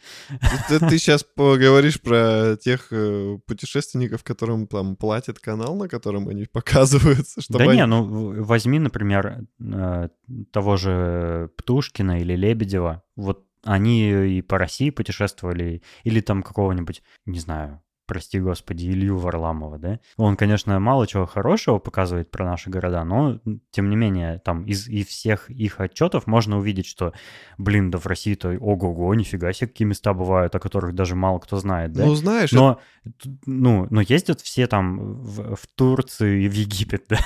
[0.68, 6.44] Ты, ты сейчас поговоришь про тех э, путешественников, которым там платят канал, на котором они
[6.52, 7.80] показываются, чтобы Да они...
[7.80, 10.08] не, ну возьми, например, э,
[10.52, 17.40] того же Птушкина или Лебедева, вот они и по России путешествовали, или там какого-нибудь, не
[17.40, 20.00] знаю, прости господи, Илью Варламова, да?
[20.16, 23.38] Он, конечно, мало чего хорошего показывает про наши города, но,
[23.70, 27.12] тем не менее, там из, из всех их отчетов можно увидеть, что,
[27.58, 31.58] блин, да в России-то ого-го, нифига себе, какие места бывают, о которых даже мало кто
[31.58, 32.06] знает, да?
[32.06, 32.50] Ну, знаешь...
[32.50, 33.36] Но, это...
[33.44, 37.18] ну, но ездят все там в, в Турцию и в Египет, да?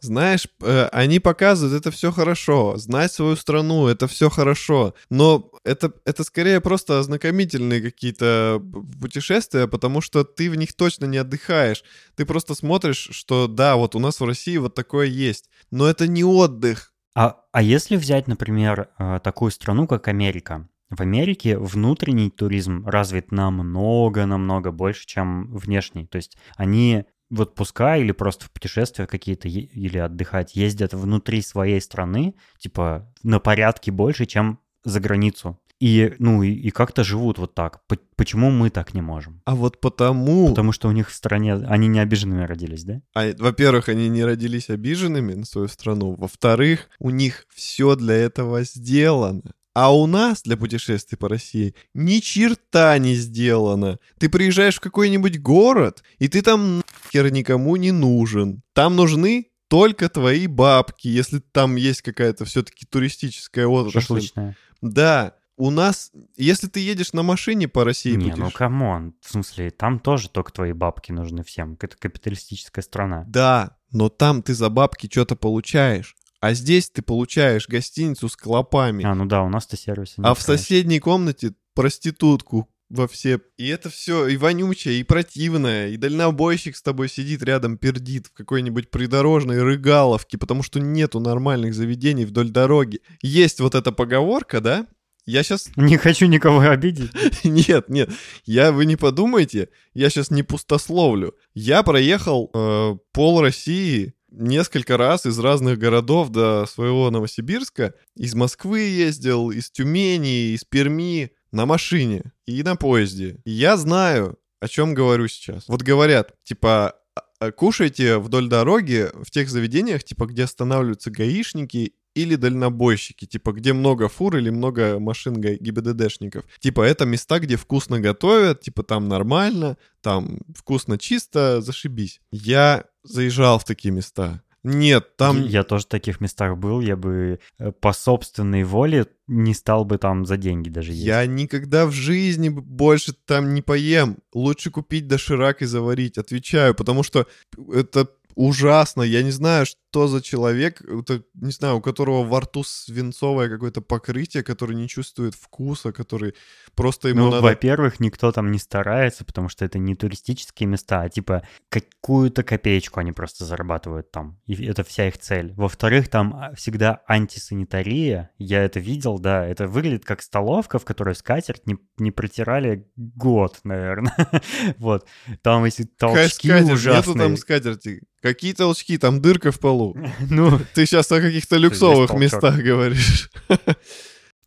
[0.00, 5.92] Знаешь, э, они показывают, это все хорошо, знать свою страну, это все хорошо, но это,
[6.06, 8.62] это скорее просто ознакомительные какие-то
[9.00, 11.84] путешествия, потому что ты в них точно не отдыхаешь.
[12.16, 16.06] Ты просто смотришь, что да, вот у нас в России вот такое есть, но это
[16.06, 16.92] не отдых.
[17.14, 23.30] А, а если взять, например, э, такую страну, как Америка, в Америке внутренний туризм развит
[23.30, 26.06] намного-намного больше, чем внешний.
[26.06, 31.80] То есть они в отпуска или просто в путешествия какие-то или отдыхать ездят внутри своей
[31.80, 35.58] страны, типа на порядке больше, чем за границу.
[35.80, 37.80] И, ну, и, и как-то живут вот так.
[38.14, 39.40] Почему мы так не можем?
[39.46, 40.50] А вот потому...
[40.50, 41.54] Потому что у них в стране...
[41.54, 43.00] Они не обиженными родились, да?
[43.14, 46.14] А, во-первых, они не родились обиженными на свою страну.
[46.16, 49.54] Во-вторых, у них все для этого сделано.
[49.74, 53.98] А у нас для путешествий по России ни черта не сделано.
[54.18, 58.62] Ты приезжаешь в какой-нибудь город, и ты там нахер никому не нужен.
[58.72, 64.00] Там нужны только твои бабки, если там есть какая-то все-таки туристическая отрасль.
[64.00, 64.56] Шашлычная.
[64.80, 68.14] Да, у нас, если ты едешь на машине по России...
[68.14, 68.38] Не, будешь...
[68.38, 73.24] ну come on, в смысле, там тоже только твои бабки нужны всем, это капиталистическая страна.
[73.28, 76.16] Да, но там ты за бабки что-то получаешь.
[76.40, 79.04] А здесь ты получаешь гостиницу с клопами.
[79.04, 83.40] А, ну да, у нас-то сервиса нет, А в соседней комнате проститутку во все.
[83.56, 88.32] И это все и вонючее, и противное, и дальнобойщик с тобой сидит рядом, пердит в
[88.32, 93.00] какой-нибудь придорожной рыгаловке, потому что нету нормальных заведений вдоль дороги.
[93.22, 94.86] Есть вот эта поговорка, да?
[95.26, 95.70] Я сейчас...
[95.76, 97.12] Не хочу никого обидеть.
[97.44, 98.10] нет, нет.
[98.44, 101.36] Я, вы не подумайте, я сейчас не пустословлю.
[101.54, 107.94] Я проехал э, пол России несколько раз из разных городов до своего Новосибирска.
[108.16, 113.40] Из Москвы ездил, из Тюмени, из Перми на машине и на поезде.
[113.44, 115.64] И я знаю, о чем говорю сейчас.
[115.68, 116.94] Вот говорят, типа,
[117.40, 123.72] «А, кушайте вдоль дороги в тех заведениях, типа, где останавливаются гаишники или дальнобойщики, типа, где
[123.72, 126.44] много фур или много машин ГИБДДшников.
[126.58, 132.20] Типа, это места, где вкусно готовят, типа, там нормально, там вкусно чисто, зашибись.
[132.32, 134.42] Я заезжал в такие места.
[134.62, 135.42] Нет, там...
[135.46, 139.96] Я тоже в таких местах был, я бы э, по собственной воле не стал бы
[139.96, 141.04] там за деньги даже есть.
[141.04, 144.18] Я никогда в жизни больше там не поем.
[144.34, 147.26] Лучше купить доширак и заварить, отвечаю, потому что
[147.72, 149.02] это ужасно.
[149.02, 153.80] Я не знаю, что за человек, это, не знаю, у которого во рту свинцовое какое-то
[153.80, 156.34] покрытие, который не чувствует вкуса, который
[156.74, 157.42] просто ему ну, надо...
[157.42, 163.00] во-первых, никто там не старается, потому что это не туристические места, а типа какую-то копеечку
[163.00, 164.38] они просто зарабатывают там.
[164.46, 165.52] И это вся их цель.
[165.56, 168.30] Во-вторых, там а, всегда антисанитария.
[168.38, 169.46] Я это видел, да.
[169.46, 174.14] Это выглядит как столовка, в которой скатерть не, не протирали год, наверное.
[174.78, 175.06] вот.
[175.42, 177.14] Там эти толчки ужасные.
[177.14, 178.02] Нету там скатерти.
[178.20, 178.98] Какие толчки?
[178.98, 179.96] Там дырка в полу.
[180.30, 183.30] Ну, ты сейчас о каких-то люксовых местах говоришь.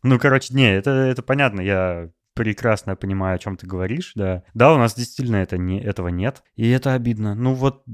[0.06, 1.62] Ну, короче, не, это, это понятно.
[1.62, 4.42] Я прекрасно понимаю, о чем ты говоришь, да.
[4.52, 7.34] Да, у нас действительно это не, этого нет, и это обидно.
[7.34, 7.84] Ну вот,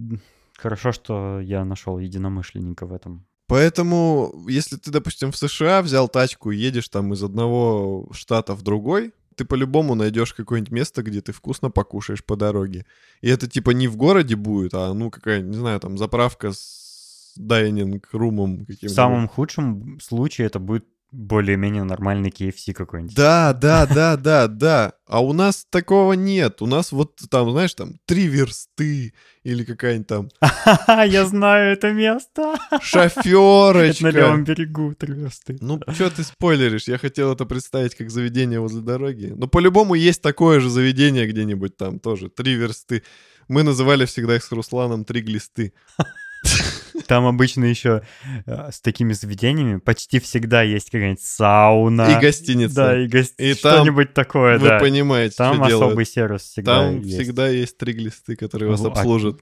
[0.58, 3.28] хорошо, что я нашел единомышленника в этом.
[3.46, 8.62] Поэтому, если ты, допустим, в США взял тачку и едешь там из одного штата в
[8.62, 12.86] другой, ты по-любому найдешь какое-нибудь место, где ты вкусно покушаешь по дороге.
[13.20, 17.32] И это типа не в городе будет, а ну какая, не знаю, там заправка с
[17.36, 18.88] дайнинг румом каким-то.
[18.88, 23.14] В самом худшем случае это будет более-менее нормальный KFC какой-нибудь.
[23.14, 24.92] Да, да, да, да, да.
[25.06, 26.62] А у нас такого нет.
[26.62, 30.28] У нас вот там, знаешь, там три версты или какая-нибудь там
[31.06, 32.56] Я знаю это место.
[32.70, 34.04] Это шоферочка.
[34.06, 35.58] на левом берегу три версты.
[35.60, 36.88] Ну, что ты спойлеришь?
[36.88, 39.32] Я хотел это представить как заведение возле дороги.
[39.34, 42.28] Но по-любому есть такое же заведение где-нибудь там тоже.
[42.28, 43.02] Три версты.
[43.48, 45.72] Мы называли всегда их с Русланом три глисты.
[47.06, 48.02] Там обычно еще
[48.46, 52.16] э, с такими заведениями почти всегда есть какая-нибудь сауна.
[52.16, 52.74] И гостиница.
[52.74, 53.08] Да, и
[53.54, 54.78] там что-нибудь такое, Вы да.
[54.78, 56.08] понимаете, Там что особый делают.
[56.08, 57.14] сервис всегда Там есть.
[57.18, 59.40] всегда есть три глисты, которые вас А обслужат.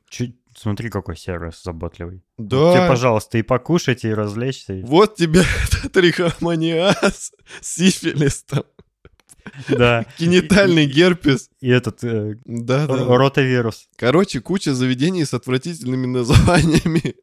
[0.56, 2.22] Смотри, какой сервис заботливый.
[2.36, 2.72] Да.
[2.74, 4.72] Тебе, пожалуйста, и покушайте, и развлечься.
[4.74, 5.42] и- Вот тебе
[5.92, 8.64] трихомониаз, сифилис, там,
[9.68, 10.06] Да.
[10.18, 11.50] генитальный герпес.
[11.60, 13.88] И этот э, ротавирус.
[13.96, 17.14] Короче, куча заведений с отвратительными названиями.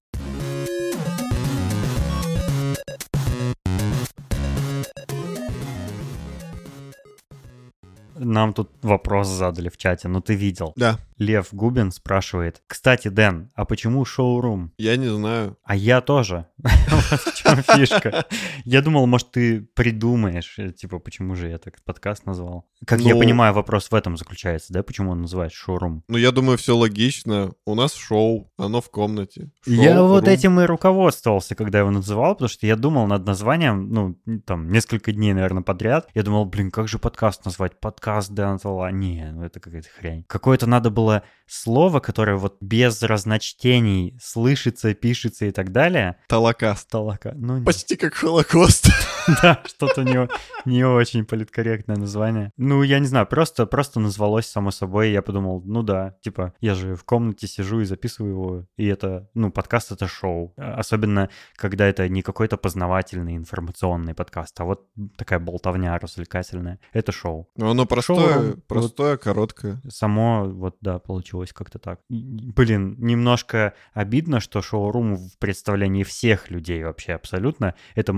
[8.16, 10.74] Нам тут вопрос задали в чате, ну ты видел.
[10.76, 12.62] Да, Лев Губин спрашивает.
[12.68, 14.72] Кстати, Дэн, а почему шоурум?
[14.78, 15.58] я не знаю.
[15.64, 16.48] А я тоже.
[16.90, 18.26] Вот в чем фишка.
[18.64, 22.66] Я думал, может, ты придумаешь, э, типа, почему же я так подкаст назвал.
[22.86, 24.84] Как я Ну- понимаю, вопрос в этом заключается, да?
[24.84, 26.04] Почему он называется шоурум?
[26.08, 27.52] Ну, я думаю, все логично.
[27.66, 29.50] У нас шоу, оно в комнате.
[29.66, 34.18] Я вот этим и руководствовался, когда его называл, потому что я думал над названием, ну,
[34.46, 36.08] там, несколько дней, наверное, подряд.
[36.14, 37.80] Я думал, блин, как же подкаст назвать?
[37.80, 38.92] Подкаст Дэнтала.
[38.92, 40.24] Не, ну это какая-то хрень.
[40.28, 46.18] Какое-то надо было слово, которое вот без разночтений слышится, пишется и так далее.
[46.28, 46.90] Толокаст.
[46.90, 47.34] Толока.
[47.36, 48.88] Ну, не- Почти как Холокост.
[49.42, 50.28] да, что-то не,
[50.66, 52.52] не очень политкорректное название.
[52.58, 55.12] Ну, я не знаю, просто, просто назвалось само собой.
[55.12, 59.28] Я подумал, ну да, типа, я же в комнате сижу и записываю его, и это,
[59.34, 60.54] ну, подкаст— это шоу.
[60.58, 64.86] А- Особенно, когда это не какой-то познавательный, информационный подкаст, а вот
[65.18, 66.80] такая болтовня развлекательная.
[66.94, 67.50] Это шоу.
[67.58, 69.82] Но оно простое, простое, короткое.
[69.90, 72.00] Само, вот, да, получилось как-то так.
[72.10, 78.16] Блин, немножко обидно, что шоурум в представлении всех людей вообще абсолютно, это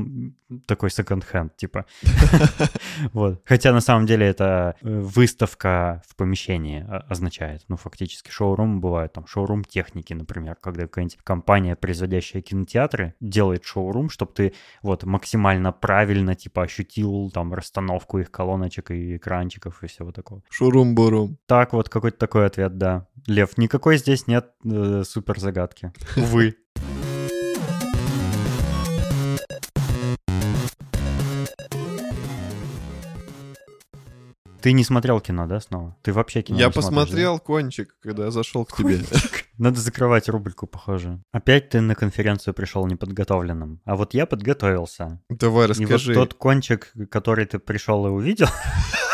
[0.65, 1.85] такой секонд-хенд, типа.
[3.13, 3.41] Вот.
[3.45, 7.63] Хотя на самом деле это э, выставка в помещении о- означает.
[7.67, 14.09] Ну, фактически шоурум бывает там шоурум техники, например, когда какая-нибудь компания, производящая кинотеатры, делает шоурум,
[14.09, 20.11] чтобы ты вот максимально правильно типа ощутил там расстановку их колоночек и экранчиков и всего
[20.11, 20.41] такого.
[20.49, 21.37] Шурум-бурум.
[21.45, 23.07] Так вот, какой-то такой ответ, да.
[23.27, 25.91] Лев, никакой здесь нет э, супер загадки.
[26.15, 26.55] Увы.
[34.61, 35.95] Ты не смотрел кино, да, снова?
[36.01, 36.95] Ты вообще кино Я не смотришь, да?
[37.01, 38.99] посмотрел кончик, когда я зашел к тебе.
[39.57, 41.21] Надо закрывать рубрику, похоже.
[41.31, 43.81] Опять ты на конференцию пришел неподготовленным.
[43.85, 45.21] А вот я подготовился.
[45.29, 46.13] Давай, И вот расскажи.
[46.13, 48.47] тот кончик, который ты пришел и увидел,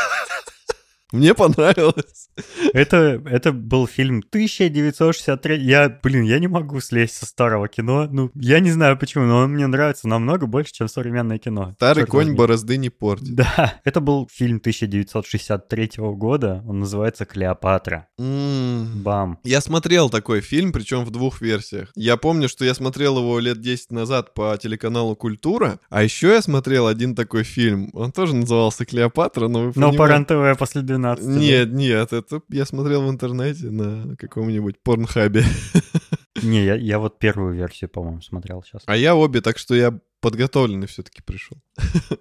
[1.13, 2.29] Мне понравилось.
[2.73, 5.63] Это, это был фильм 1963.
[5.63, 8.07] Я, блин, я не могу слезть со старого кино.
[8.11, 11.73] Ну, я не знаю почему, но он мне нравится намного больше, чем современное кино.
[11.75, 12.35] Старый Черт конь возьми.
[12.37, 13.35] борозды не портит.
[13.35, 16.63] Да, это был фильм 1963 года.
[16.67, 18.07] Он называется «Клеопатра».
[18.17, 19.03] М.
[19.03, 19.37] Бам.
[19.43, 21.91] Я смотрел такой фильм, причем в двух версиях.
[21.95, 26.41] Я помню, что я смотрел его лет 10 назад по телеканалу «Культура», а еще я
[26.41, 27.91] смотрел один такой фильм.
[27.93, 31.02] Он тоже назывался «Клеопатра», но вы Но по РЕН-ТВ после 12.
[31.03, 31.21] Да?
[31.21, 35.43] Нет, нет, это я смотрел в интернете на каком-нибудь порнхабе.
[36.41, 38.81] Не, я, я вот первую версию, по-моему, смотрел сейчас.
[38.85, 41.57] А я обе, так что я подготовленный все-таки пришел.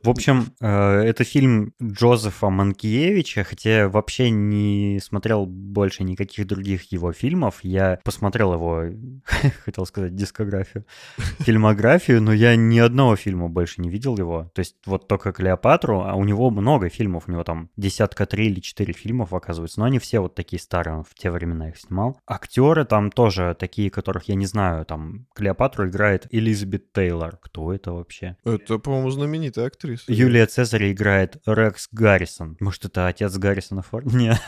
[0.03, 6.91] В общем, э, это фильм Джозефа Манкиевича, хотя я вообще не смотрел больше никаких других
[6.91, 7.61] его фильмов.
[7.63, 8.85] Я посмотрел его,
[9.65, 10.87] хотел сказать, дискографию,
[11.41, 14.51] фильмографию, но я ни одного фильма больше не видел его.
[14.55, 18.47] То есть вот только Клеопатру, а у него много фильмов, у него там десятка три
[18.47, 21.79] или четыре фильмов, оказывается, но они все вот такие старые, он в те времена их
[21.79, 22.19] снимал.
[22.27, 27.37] Актеры там тоже такие, которых я не знаю, там Клеопатру играет Элизабет Тейлор.
[27.43, 28.37] Кто это вообще?
[28.45, 29.11] Это, по-моему,
[29.43, 30.13] знаменитая актриса.
[30.13, 32.57] Юлия Цезарь играет Рекс Гаррисон.
[32.61, 34.17] Может, это отец Гаррисона Форда?
[34.17, 34.41] Нет.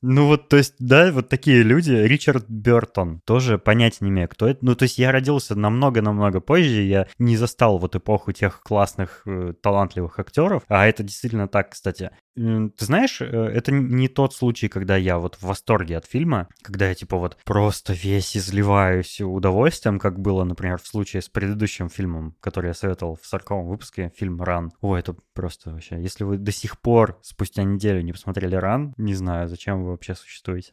[0.03, 1.91] Ну вот, то есть, да, вот такие люди.
[1.91, 3.21] Ричард Бертон.
[3.23, 4.65] Тоже понять не имею, кто это.
[4.65, 9.53] Ну, то есть я родился намного-намного позже, я не застал вот эпоху тех классных, э,
[9.61, 10.63] талантливых актеров.
[10.69, 12.09] А это действительно так, кстати.
[12.35, 16.87] Ты знаешь, э, это не тот случай, когда я вот в восторге от фильма, когда
[16.87, 22.35] я типа вот просто весь изливаюсь удовольствием, как было, например, в случае с предыдущим фильмом,
[22.39, 24.71] который я советовал в 40 выпуске, фильм «Ран».
[24.81, 26.01] Ой, это просто вообще...
[26.01, 30.15] Если вы до сих пор, спустя неделю, не посмотрели «Ран», не знаю, зачем вы вообще
[30.15, 30.71] существуете.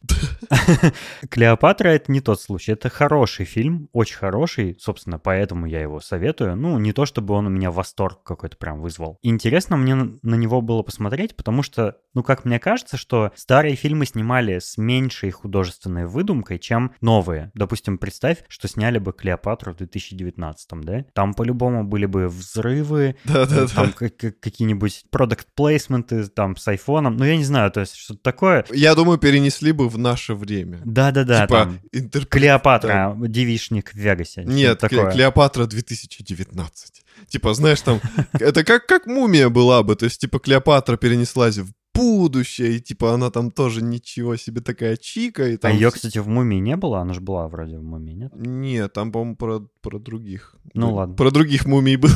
[1.31, 2.73] «Клеопатра»— это не тот случай.
[2.73, 6.57] Это хороший фильм, очень хороший, собственно, поэтому я его советую.
[6.57, 9.19] Ну, не то чтобы он у меня восторг какой-то прям вызвал.
[9.23, 14.59] Интересно мне на него было посмотреть, что, ну, как мне кажется, что старые фильмы снимали
[14.59, 17.51] с меньшей художественной выдумкой, чем новые.
[17.55, 21.05] Допустим, представь, что сняли бы Клеопатру в 2019, да?
[21.15, 24.09] Там по-любому были бы взрывы, да, да, там да.
[24.09, 28.65] какие-нибудь продукт плейсменты там с айфоном, ну, я не знаю, то есть что-то такое.
[28.71, 30.81] Я думаю, перенесли бы в наше время.
[30.85, 34.45] Да-да-да, типа, там интерпре- Клеопатра, девишник в Вегасе.
[34.45, 35.11] Нет, такое.
[35.11, 37.03] Клеопатра 2019.
[37.27, 38.01] Типа, знаешь, там,
[38.33, 43.15] это как, как мумия была бы, то есть, типа, Клеопатра перенеслась в будущее, и, типа,
[43.15, 45.49] она там тоже ничего себе такая чика.
[45.49, 45.73] И там...
[45.73, 47.01] А ее, кстати, в «Мумии» не было?
[47.01, 48.33] Она же была вроде в «Мумии», нет?
[48.37, 50.55] Нет, там, по-моему, про, про других.
[50.75, 51.17] Ну, ладно.
[51.17, 52.15] Про других мумий было.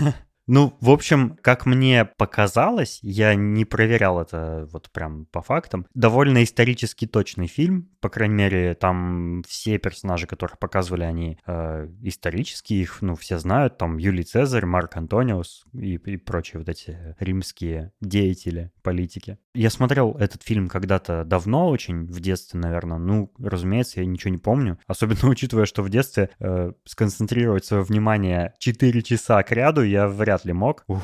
[0.52, 6.42] Ну, в общем, как мне показалось, я не проверял это вот прям по фактам, довольно
[6.42, 13.00] исторически точный фильм, по крайней мере, там все персонажи, которых показывали, они э, исторические, их,
[13.00, 18.72] ну, все знают, там Юлий Цезарь, Марк Антониус и, и прочие вот эти римские деятели,
[18.82, 19.38] политики.
[19.54, 24.38] Я смотрел этот фильм когда-то давно очень, в детстве, наверное, ну, разумеется, я ничего не
[24.38, 30.08] помню, особенно учитывая, что в детстве э, сконцентрировать свое внимание 4 часа к ряду я
[30.08, 30.84] вряд ли мог.
[30.88, 31.02] Ух.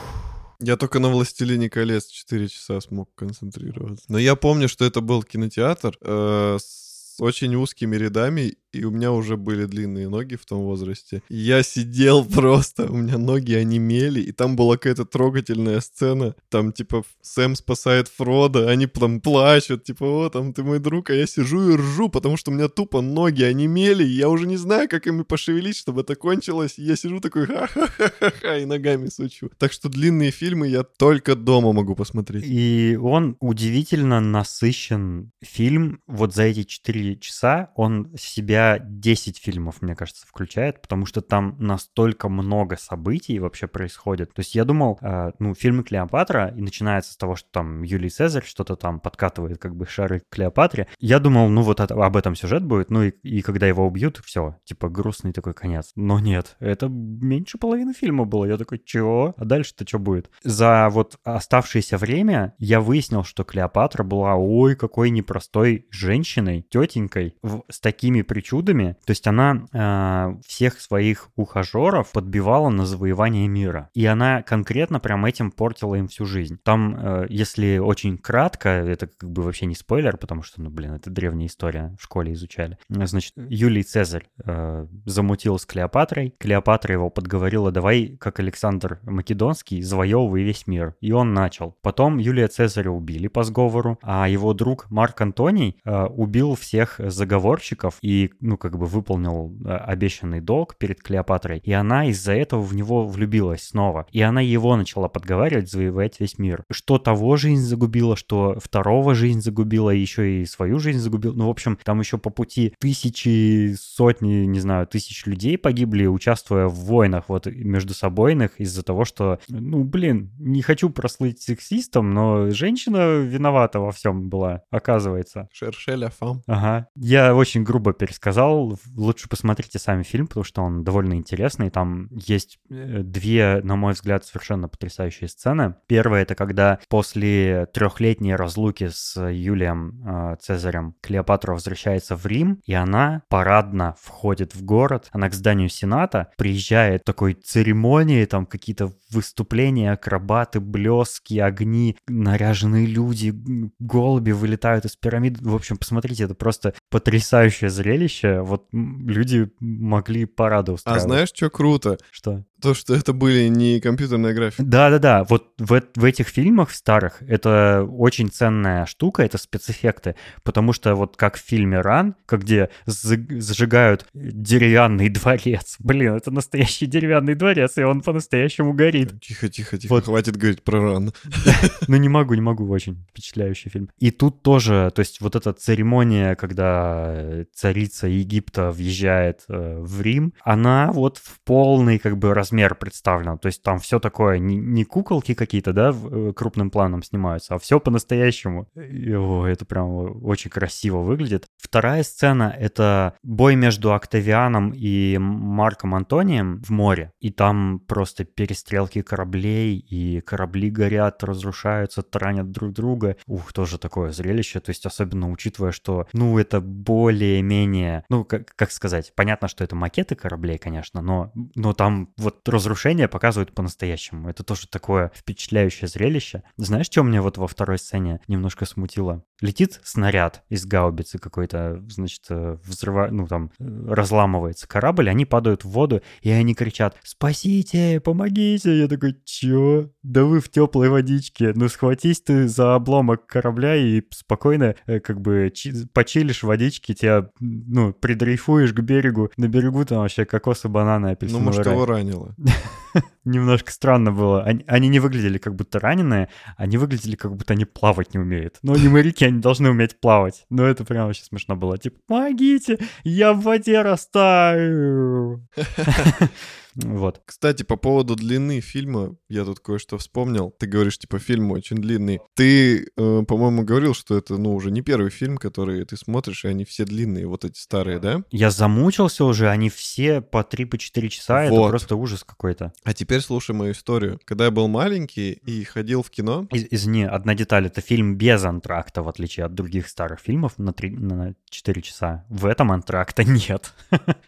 [0.60, 4.04] Я только на «Властелине колец» 4 часа смог концентрироваться.
[4.08, 9.12] Но я помню, что это был кинотеатр э, с очень узкими рядами, и у меня
[9.12, 11.22] уже были длинные ноги в том возрасте.
[11.28, 16.34] Я сидел просто, у меня ноги онемели, и там была какая-то трогательная сцена.
[16.48, 21.14] Там, типа, Сэм спасает Фрода, они там плачут, типа, о, там, ты мой друг, а
[21.14, 24.56] я сижу и ржу, потому что у меня тупо ноги онемели, и я уже не
[24.56, 26.78] знаю, как ими пошевелить, чтобы это кончилось.
[26.78, 29.50] И я сижу такой, ха-ха-ха-ха, и ногами сучу.
[29.58, 32.44] Так что длинные фильмы я только дома могу посмотреть.
[32.46, 36.00] И он удивительно насыщен фильм.
[36.06, 38.20] Вот за эти 4 часа он в
[38.66, 44.32] себя 10 фильмов, мне кажется, включает, потому что там настолько много событий вообще происходит.
[44.32, 48.10] То есть я думал, э, ну, фильмы Клеопатра, и начинается с того, что там Юлий
[48.10, 50.88] Цезарь что-то там подкатывает, как бы шары к Клеопатре.
[50.98, 54.20] Я думал, ну, вот это, об этом сюжет будет, ну, и, и когда его убьют,
[54.24, 55.92] все, типа грустный такой конец.
[55.94, 58.44] Но нет, это меньше половины фильма было.
[58.44, 59.34] Я такой, чего?
[59.36, 60.30] А дальше-то что будет?
[60.42, 67.62] За вот оставшееся время я выяснил, что Клеопатра была, ой, какой непростой женщиной, тетенькой, в,
[67.70, 68.96] с такими причудами, причудами.
[69.04, 73.90] То есть она э, всех своих ухажеров подбивала на завоевание мира.
[73.94, 76.58] И она конкретно прям этим портила им всю жизнь.
[76.62, 80.92] Там, э, если очень кратко, это как бы вообще не спойлер, потому что, ну, блин,
[80.92, 82.78] это древняя история, в школе изучали.
[82.88, 86.34] Значит, Юлий Цезарь э, замутил с Клеопатрой.
[86.38, 90.94] Клеопатра его подговорила, давай, как Александр Македонский, завоевывай весь мир.
[91.00, 91.76] И он начал.
[91.82, 97.98] Потом Юлия Цезаря убили по сговору, а его друг Марк Антоний э, убил всех заговорщиков
[98.02, 102.74] и ну, как бы выполнил э, обещанный долг перед Клеопатрой, и она из-за этого в
[102.74, 104.06] него влюбилась снова.
[104.12, 106.64] И она его начала подговаривать завоевать весь мир.
[106.70, 111.32] Что того жизнь загубила, что второго жизнь загубила, еще и свою жизнь загубила.
[111.32, 116.66] Ну, в общем, там еще по пути тысячи, сотни, не знаю, тысяч людей погибли, участвуя
[116.66, 122.50] в войнах вот между собойных из-за того, что, ну, блин, не хочу прослыть сексистом, но
[122.50, 125.48] женщина виновата во всем была, оказывается.
[125.52, 126.42] Шершеля фам.
[126.46, 126.88] Ага.
[126.94, 131.70] Я очень грубо пересказал сказал, лучше посмотрите сами фильм, потому что он довольно интересный.
[131.70, 135.76] Там есть э, две, на мой взгляд, совершенно потрясающие сцены.
[135.86, 142.74] Первая— это когда после трехлетней разлуки с Юлием э, Цезарем Клеопатра возвращается в Рим, и
[142.74, 145.08] она парадно входит в город.
[145.12, 153.32] Она к зданию Сената приезжает такой церемонии, там какие-то выступления, акробаты, блески, огни, наряженные люди,
[153.78, 155.40] голуби вылетают из пирамид.
[155.40, 161.50] В общем, посмотрите, это просто потрясающее зрелище вообще вот люди могли парады А знаешь, что
[161.50, 161.98] круто?
[162.10, 162.44] Что?
[162.66, 164.62] То, что это были не компьютерные графики.
[164.62, 170.96] Да-да-да, вот в, в этих фильмах старых это очень ценная штука, это спецэффекты, потому что
[170.96, 177.84] вот как в фильме «Ран», где зажигают деревянный дворец, блин, это настоящий деревянный дворец, и
[177.84, 179.20] он по-настоящему горит.
[179.20, 180.06] Тихо, тихо, тихо, Вот.
[180.06, 181.12] хватит говорить про «Ран».
[181.86, 183.90] Ну не могу, не могу, очень впечатляющий фильм.
[184.00, 190.34] И тут тоже, то есть вот эта церемония, когда царица Египта въезжает э, в Рим,
[190.42, 193.36] она вот в полной как бы размере размер представлено.
[193.36, 197.80] То есть там все такое, не, куколки какие-то, да, э, крупным планом снимаются, а все
[197.80, 198.68] по-настоящему.
[198.74, 201.46] Это прям очень красиво выглядит.
[201.58, 207.12] Вторая сцена— это бой между Октавианом и Марком Антонием в море.
[207.20, 213.16] И там просто перестрелки кораблей, и корабли горят, разрушаются, таранят друг друга.
[213.26, 214.60] Ух, тоже такое зрелище.
[214.60, 219.76] То есть особенно учитывая, что, ну, это более-менее, ну, как, как сказать, понятно, что это
[219.76, 224.28] макеты кораблей, конечно, но, но там вот разрушения показывают по-настоящему.
[224.28, 226.42] Это тоже такое впечатляющее зрелище.
[226.56, 229.22] Знаешь, что мне вот во второй сцене немножко смутило?
[229.40, 233.08] Летит снаряд из гаубицы какой-то, значит, э, взрыва...
[233.10, 238.00] ну, там, разламывается корабль, они падают в воду, и они кричат «Спасите!
[238.00, 239.90] Помогите!» Я такой «Чё?
[240.02, 241.52] Да вы в теплой водичке!
[241.54, 245.52] Ну, схватись ты за обломок корабля и спокойно э, как бы
[245.92, 249.30] почилишь в водичке, тебя, ну, придрейфуешь к берегу.
[249.36, 251.38] На берегу там вообще кокосы, бананы, апельсины.
[251.38, 252.34] Ну, может, его ранило.
[253.24, 254.42] Немножко странно было.
[254.42, 258.58] Они, они не выглядели как будто раненые, они выглядели как будто они плавать не умеют.
[258.62, 260.46] Но они моряки, они должны уметь плавать.
[260.50, 261.78] Но это прям вообще смешно было.
[261.78, 265.46] Типа, помогите, я в воде растаю.
[266.76, 267.22] Вот.
[267.24, 270.54] Кстати, по поводу длины фильма, я тут кое-что вспомнил.
[270.58, 272.20] Ты говоришь, типа, фильм очень длинный.
[272.34, 276.48] Ты, э, по-моему, говорил, что это, ну, уже не первый фильм, который ты смотришь, и
[276.48, 278.22] они все длинные, вот эти старые, да?
[278.30, 281.60] Я замучился уже, они все по 3-4 по часа, вот.
[281.60, 282.72] это просто ужас какой-то.
[282.84, 284.20] А теперь слушай мою историю.
[284.24, 286.46] Когда я был маленький и ходил в кино...
[286.52, 290.72] Из извини, одна деталь, это фильм без антракта, в отличие от других старых фильмов на,
[290.72, 292.24] 3, на 4 часа.
[292.28, 293.72] В этом антракта нет.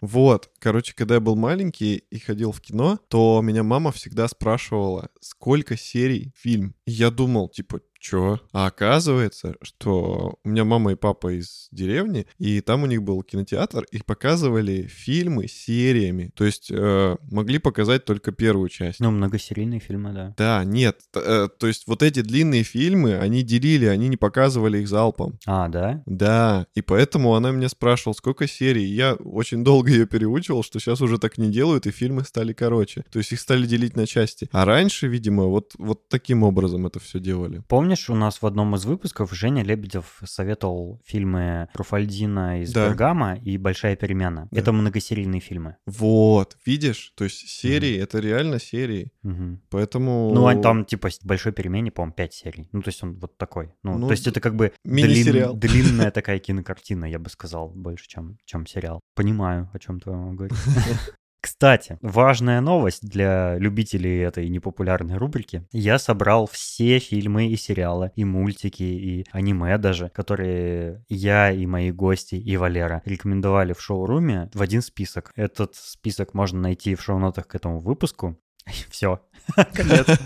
[0.01, 4.28] Вот, короче, когда я был маленький и ходил ходил в кино, то меня мама всегда
[4.28, 6.76] спрашивала, сколько серий фильм.
[6.86, 8.38] И я думал, типа, Чё?
[8.53, 13.22] А оказывается, что у меня мама и папа из деревни, и там у них был
[13.22, 16.30] кинотеатр, их показывали фильмы сериями.
[16.34, 19.01] То есть э, могли показать только первую часть.
[19.01, 20.34] Ну, многосерийные фильмы, да.
[20.36, 21.01] Да, нет.
[21.14, 25.38] Э, то есть вот эти длинные фильмы, они делили, они не показывали их залпом.
[25.46, 26.03] А, да?
[26.07, 26.66] Да.
[26.74, 28.84] И поэтому она меня спрашивала, сколько серий.
[28.84, 33.05] Я очень долго ее переучивал, что сейчас уже так не делают, и фильмы стали короче.
[33.11, 34.49] То есть их стали делить на части.
[34.53, 37.62] А раньше, видимо, вот, вот таким образом это все делали.
[37.68, 42.86] Помню, Помнишь, у нас в одном из выпусков Женя Лебедев советовал фильмы Руфальдина из да.
[42.86, 44.47] Бергама и «Большая перемена».
[44.51, 44.61] Да.
[44.61, 45.76] Это многосерийные фильмы.
[45.86, 47.14] Вот, видишь?
[47.16, 48.03] То есть серии, угу.
[48.03, 49.11] это реально серии.
[49.22, 49.61] Угу.
[49.70, 50.32] Поэтому...
[50.34, 52.68] Ну, а там типа «Большой перемене», по-моему, 5 серий.
[52.72, 53.72] Ну, то есть он вот такой.
[53.82, 55.59] Ну, ну то есть это как бы длин...
[55.59, 59.01] длинная такая кинокартина, я бы сказал, больше, чем, чем сериал.
[59.14, 60.59] Понимаю, о чем ты говоришь.
[61.41, 65.66] Кстати, важная новость для любителей этой непопулярной рубрики.
[65.72, 71.93] Я собрал все фильмы и сериалы, и мультики, и аниме даже, которые я и мои
[71.93, 75.32] гости, и Валера рекомендовали в шоуруме в один список.
[75.36, 78.36] Этот список можно найти в шоу-нотах к этому выпуску.
[78.91, 79.20] Все.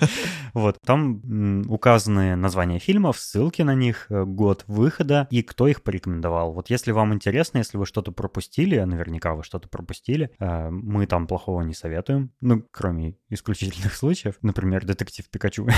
[0.54, 6.52] Вот, там указаны названия фильмов, ссылки на них, э, год выхода и кто их порекомендовал.
[6.52, 11.06] Вот если вам интересно, если вы что-то пропустили, а наверняка вы что-то пропустили, э, мы
[11.06, 15.66] там плохого не советуем, ну, кроме исключительных случаев, например, детектив Пикачу.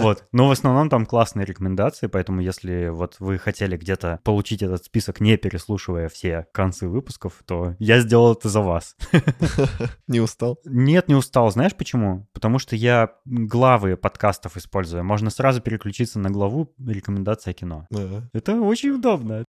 [0.00, 4.84] Вот, но в основном там классные рекомендации, поэтому если вот вы хотели где-то получить этот
[4.84, 8.96] список, не переслушивая все концы выпусков, то я сделал это за вас.
[10.06, 10.58] Не устал?
[10.64, 11.50] Нет, не устал.
[11.50, 12.28] Знаешь почему?
[12.40, 15.04] Потому что я главы подкастов использую.
[15.04, 17.86] Можно сразу переключиться на главу рекомендация кино.
[17.90, 18.30] Да.
[18.32, 19.44] Это очень удобно.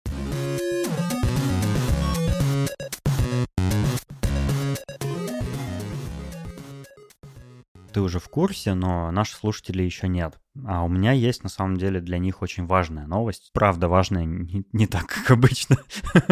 [7.94, 10.40] Ты уже в курсе, но наши слушатели еще нет.
[10.66, 13.52] А у меня есть на самом деле для них очень важная новость.
[13.54, 15.78] Правда, важная не, не так, как обычно.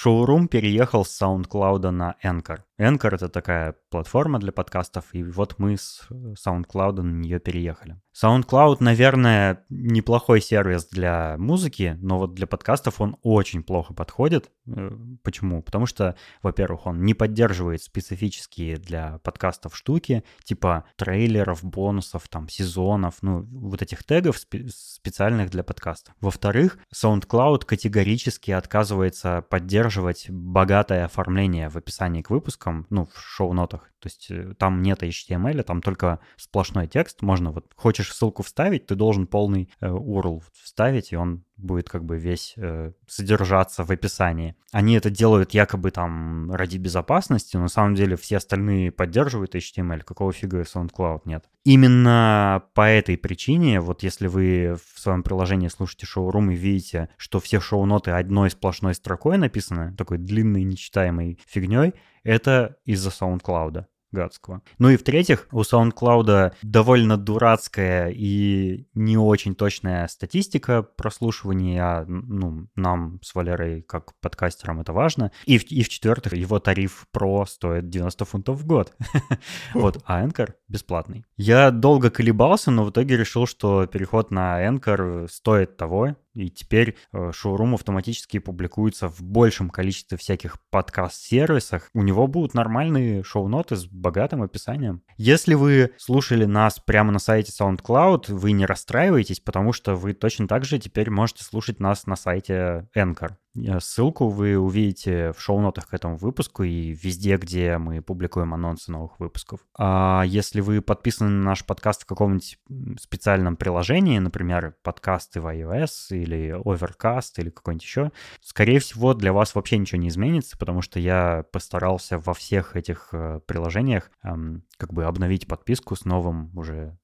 [0.00, 2.60] Шоурум переехал с SoundCloud на Anchor.
[2.80, 8.00] Anchor— это такая платформа для подкастов, и вот мы с SoundCloud на нее переехали.
[8.20, 14.50] SoundCloud, наверное, неплохой сервис для музыки, но вот для подкастов он очень плохо подходит.
[14.66, 14.90] Э,
[15.22, 15.62] почему?
[15.62, 23.18] Потому что, во-первых, он не поддерживает специфические для подкастов штуки, типа трейлеров, бонусов, там, сезонов,
[23.22, 26.14] ну, вот этих тегов специальных для подкастов.
[26.20, 33.77] Во-вторых, SoundCloud категорически отказывается поддерживать богатое оформление в описании к выпускам, ну, в шоу-нотах.
[34.00, 37.22] То есть э, там нет HTML, там только сплошной текст.
[37.22, 42.04] Можно вот, хочешь ссылку вставить, ты должен полный э, URL вставить, и он будет как
[42.04, 44.56] бы весь э, содержаться в описании.
[44.72, 50.02] Они это делают якобы там ради безопасности, но на самом деле все остальные поддерживают HTML,
[50.02, 51.44] какого фига SoundCloud нет.
[51.64, 57.40] Именно по этой причине, вот если вы в своем приложении слушаете шоурум и видите, что
[57.40, 63.84] все шоу-ноты одной сплошной строкой написаны, такой длинной нечитаемой фигней, это из-за SoundCloud.
[64.12, 64.62] Гадского.
[64.78, 72.68] Ну и в-третьих, у SoundCloud довольно дурацкая и не очень точная статистика прослушивания, а ну,
[72.76, 75.30] нам с Валерой как подкастерам это важно.
[75.44, 78.94] И, в- и в-четвертых, его тариф Pro стоит 90 фунтов в год.
[79.74, 81.24] Вот, а Anchor бесплатный.
[81.36, 86.96] Я долго колебался, но в итоге решил, что переход на Anchor стоит того, и теперь
[87.12, 91.90] э, шоурум автоматически публикуется в большем количестве всяких подкаст-сервисах.
[91.94, 95.02] У него будут нормальные шоу-ноты с богатым описанием.
[95.16, 100.46] Если вы слушали нас прямо на сайте SoundCloud, вы не расстраивайтесь, потому что вы точно
[100.46, 103.32] так же теперь можете слушать нас на сайте Anchor.
[103.80, 109.18] Ссылку вы увидите в шоу-нотах к этому выпуску и везде, где мы публикуем анонсы новых
[109.18, 109.60] выпусков.
[109.76, 112.58] А если вы подписаны на наш подкаст в каком-нибудь
[113.00, 119.54] специальном приложении, например, подкасты в iOS или Overcast или какой-нибудь еще, скорее всего, для вас
[119.54, 124.92] вообще ничего не изменится, потому что я постарался во всех этих э, приложениях эм, как
[124.92, 126.96] бы обновить подписку с новым уже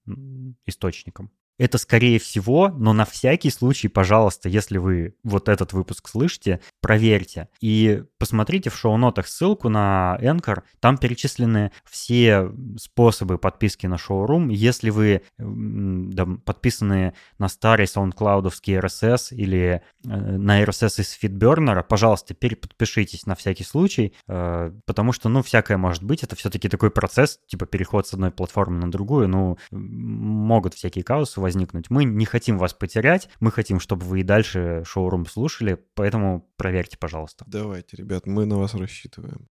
[0.66, 1.30] источником.
[1.58, 7.48] Это скорее всего, но на всякий случай, пожалуйста, если вы вот этот выпуск слышите, проверьте.
[7.60, 10.62] И посмотрите в шоу-нотах ссылку на Anchor.
[10.80, 14.48] Там перечислены все способы подписки на шоурум.
[14.48, 22.34] Если вы да, подписаны на старый SoundCloudовский RSS или э, на RSS из Feedburner, пожалуйста,
[22.34, 26.24] переподпишитесь на всякий случай, э, потому что, ну, всякое может быть.
[26.24, 29.28] Это все-таки такой процесс, типа переход с одной платформы на другую.
[29.28, 31.90] Ну, могут всякие казусы возникнуть.
[31.90, 36.96] Мы не хотим вас потерять, мы хотим, чтобы вы и дальше шоурум слушали, поэтому проверьте,
[36.96, 37.44] пожалуйста.
[37.46, 39.48] Давайте, ребят, мы на вас рассчитываем.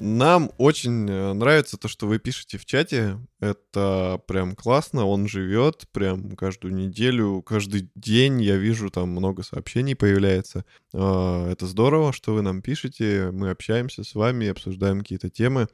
[0.00, 3.18] Нам очень э, нравится то, что вы пишете в чате.
[3.40, 9.96] Это прям классно, он живет прям каждую неделю, каждый день я вижу, там много сообщений
[9.96, 10.64] появляется.
[10.94, 15.68] А, Это здорово, что вы нам пишете, мы общаемся с вами, обсуждаем какие-то темы.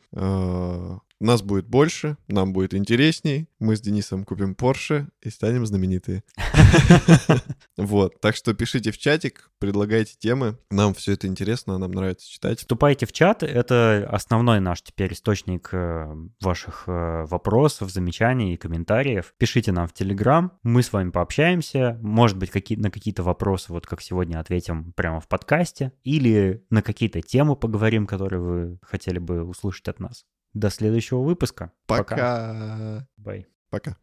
[1.21, 3.49] А, Нас будет больше, нам будет интересней.
[3.59, 6.23] Мы с Денисом купим Porsche и станем знаменитые.
[7.77, 10.59] Вот, так что пишите в чатик, предлагайте темы.
[10.71, 12.61] Нам все это интересно, нам нравится читать.
[12.61, 19.35] Вступайте в чат, это основной наш теперь источник э, ваших э, вопросов, замечаний и комментариев.
[19.39, 23.87] Пишите нам в Телеграм, мы с вами пообщаемся, может быть, какие, на какие-то вопросы, вот
[23.87, 29.45] как сегодня, ответим прямо в подкасте, или на какие-то темы поговорим, которые вы хотели бы
[29.45, 30.25] услышать от нас.
[30.55, 31.73] До следующего выпуска.
[31.87, 33.07] Пока.
[33.17, 33.47] Бай.
[33.71, 33.97] Пока.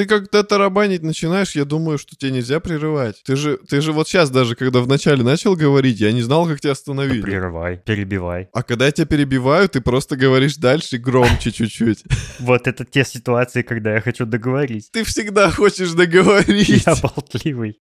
[0.00, 3.22] Ты когда тарабанить начинаешь, я думаю, что тебе нельзя прерывать.
[3.22, 6.58] Ты же, ты же вот сейчас даже, когда вначале начал говорить, я не знал, как
[6.58, 7.20] тебя остановить.
[7.20, 8.48] Прерывай, перебивай.
[8.54, 12.04] А когда я тебя перебиваю, ты просто говоришь дальше громче чуть-чуть.
[12.40, 14.88] Вот это те ситуации, когда я хочу договорить.
[14.90, 16.86] Ты всегда хочешь договорить.
[16.86, 17.78] Я болтливый.